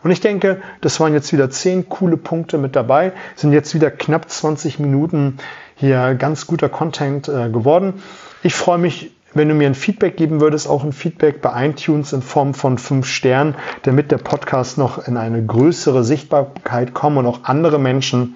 Und 0.03 0.11
ich 0.11 0.21
denke, 0.21 0.61
das 0.81 0.99
waren 0.99 1.13
jetzt 1.13 1.33
wieder 1.33 1.49
zehn 1.49 1.89
coole 1.89 2.17
Punkte 2.17 2.57
mit 2.57 2.75
dabei, 2.75 3.13
sind 3.35 3.53
jetzt 3.53 3.73
wieder 3.73 3.91
knapp 3.91 4.29
20 4.29 4.79
Minuten 4.79 5.37
hier 5.75 6.15
ganz 6.15 6.47
guter 6.47 6.69
Content 6.69 7.27
äh, 7.27 7.49
geworden. 7.49 8.03
Ich 8.43 8.53
freue 8.53 8.77
mich 8.77 9.11
wenn 9.33 9.47
du 9.47 9.55
mir 9.55 9.67
ein 9.67 9.75
Feedback 9.75 10.17
geben 10.17 10.41
würdest, 10.41 10.67
auch 10.67 10.83
ein 10.83 10.93
Feedback 10.93 11.41
bei 11.41 11.67
iTunes 11.67 12.13
in 12.13 12.21
Form 12.21 12.53
von 12.53 12.77
fünf 12.77 13.07
Sternen, 13.07 13.55
damit 13.83 14.11
der 14.11 14.17
Podcast 14.17 14.77
noch 14.77 15.07
in 15.07 15.17
eine 15.17 15.45
größere 15.45 16.03
Sichtbarkeit 16.03 16.93
kommt 16.93 17.17
und 17.17 17.25
auch 17.25 17.43
andere 17.43 17.79
Menschen 17.79 18.35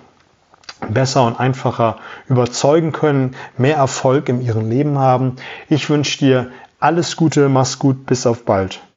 besser 0.90 1.26
und 1.26 1.40
einfacher 1.40 1.98
überzeugen 2.28 2.92
können, 2.92 3.36
mehr 3.58 3.78
Erfolg 3.78 4.30
in 4.30 4.42
ihrem 4.42 4.70
Leben 4.70 5.00
haben. 5.00 5.38
Ich 5.70 5.90
wünsche 5.90 6.20
dir 6.20 6.52
alles 6.80 7.16
Gute, 7.16 7.50
mach's 7.50 7.80
gut, 7.80 8.06
bis 8.06 8.28
auf 8.28 8.44
bald. 8.46 8.82